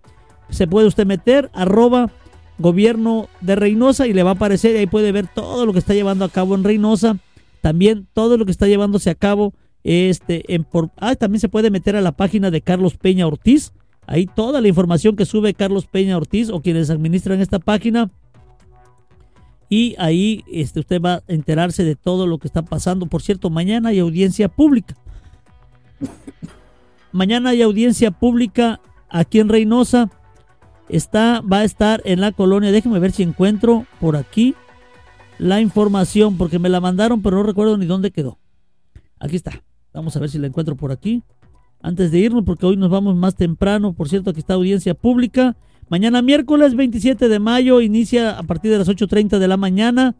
[0.49, 2.09] Se puede usted meter arroba
[2.57, 4.73] gobierno de Reynosa y le va a aparecer.
[4.73, 7.19] Y ahí puede ver todo lo que está llevando a cabo en Reynosa.
[7.68, 9.53] También todo lo que está llevándose a cabo
[9.84, 13.74] este en por ah, también se puede meter a la página de Carlos Peña Ortiz.
[14.05, 18.09] Ahí toda la información que sube Carlos Peña Ortiz o quienes administran esta página.
[19.68, 23.07] Y ahí este, usted va a enterarse de todo lo que está pasando.
[23.07, 24.95] Por cierto, mañana hay audiencia pública.
[27.11, 30.09] mañana hay audiencia pública aquí en Reynosa.
[30.88, 32.72] Está, va a estar en la colonia.
[32.72, 34.55] Déjenme ver si encuentro por aquí
[35.39, 38.39] la información porque me la mandaron, pero no recuerdo ni dónde quedó.
[39.19, 39.63] Aquí está.
[39.93, 41.23] Vamos a ver si la encuentro por aquí.
[41.81, 43.93] Antes de irnos, porque hoy nos vamos más temprano.
[43.93, 45.55] Por cierto, aquí está audiencia pública
[45.89, 50.15] Mañana miércoles 27 de mayo inicia a partir de las 8.30 de la mañana.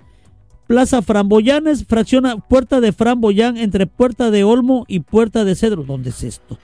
[0.66, 5.84] Plaza Framboyanes, fracciona Puerta de Framboyán entre Puerta de Olmo y Puerta de Cedro.
[5.84, 6.58] ¿Dónde es esto?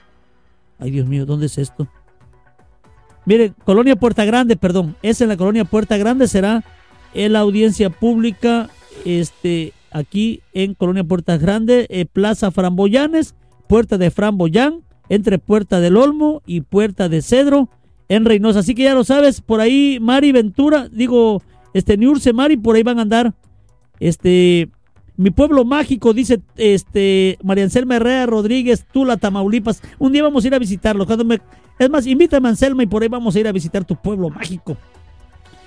[0.78, 1.86] Ay, Dios mío, ¿dónde es esto?
[3.26, 6.64] Miren, Colonia Puerta Grande, perdón, es en la Colonia Puerta Grande, será
[7.14, 8.68] en la audiencia pública,
[9.04, 13.34] este, aquí en Colonia Puerta Grande, eh, Plaza Framboyanes,
[13.68, 17.68] Puerta de Framboyán, entre Puerta del Olmo y Puerta de Cedro,
[18.08, 18.60] en Reynosa.
[18.60, 21.42] Así que ya lo sabes, por ahí Mari Ventura, digo,
[21.72, 23.34] este, Niurce Mari, por ahí van a andar,
[24.00, 24.68] este,
[25.16, 29.80] mi pueblo mágico, dice este María Anselma Herrera Rodríguez, Tula, Tamaulipas.
[29.98, 31.06] Un día vamos a ir a visitarlo.
[31.78, 34.76] Es más, invítame Anselma y por ahí vamos a ir a visitar tu pueblo mágico.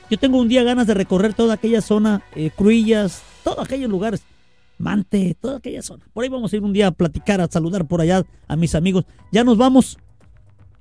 [0.10, 4.24] Yo tengo un día ganas de recorrer toda aquella zona, eh, Cruillas, todos aquellos lugares.
[4.78, 6.06] Mante, toda aquella zona.
[6.14, 8.76] Por ahí vamos a ir un día a platicar, a saludar por allá a mis
[8.76, 9.06] amigos.
[9.32, 9.98] Ya nos vamos.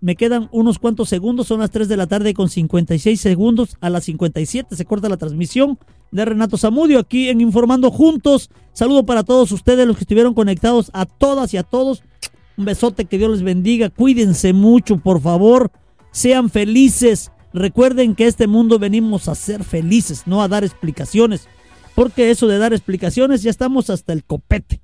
[0.01, 3.77] Me quedan unos cuantos segundos, son las 3 de la tarde con 56 segundos.
[3.81, 5.79] A las 57 se corta la transmisión
[6.13, 8.51] de Renato Zamudio aquí en Informando Juntos.
[8.75, 12.03] Saludo para todos ustedes, los que estuvieron conectados, a todas y a todos.
[12.59, 13.89] Un besote, que Dios les bendiga.
[13.91, 15.71] Cuídense mucho, por favor.
[16.11, 17.33] Sean felices.
[17.57, 21.49] Recuerden que este mundo venimos a ser felices, no a dar explicaciones.
[21.95, 24.83] Porque eso de dar explicaciones ya estamos hasta el copete.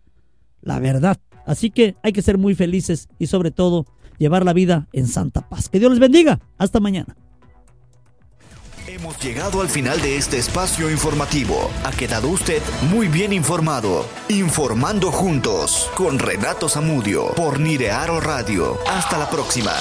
[0.63, 1.21] La verdad.
[1.45, 3.85] Así que hay que ser muy felices y sobre todo
[4.17, 5.69] llevar la vida en santa paz.
[5.69, 6.41] Que Dios les bendiga.
[6.57, 7.15] Hasta mañana.
[8.89, 11.71] Hemos llegado al final de este espacio informativo.
[11.85, 14.07] Ha quedado usted muy bien informado.
[14.31, 18.79] Informando juntos con Renato Zamudio por Nirearo Radio.
[18.89, 19.73] Hasta la próxima.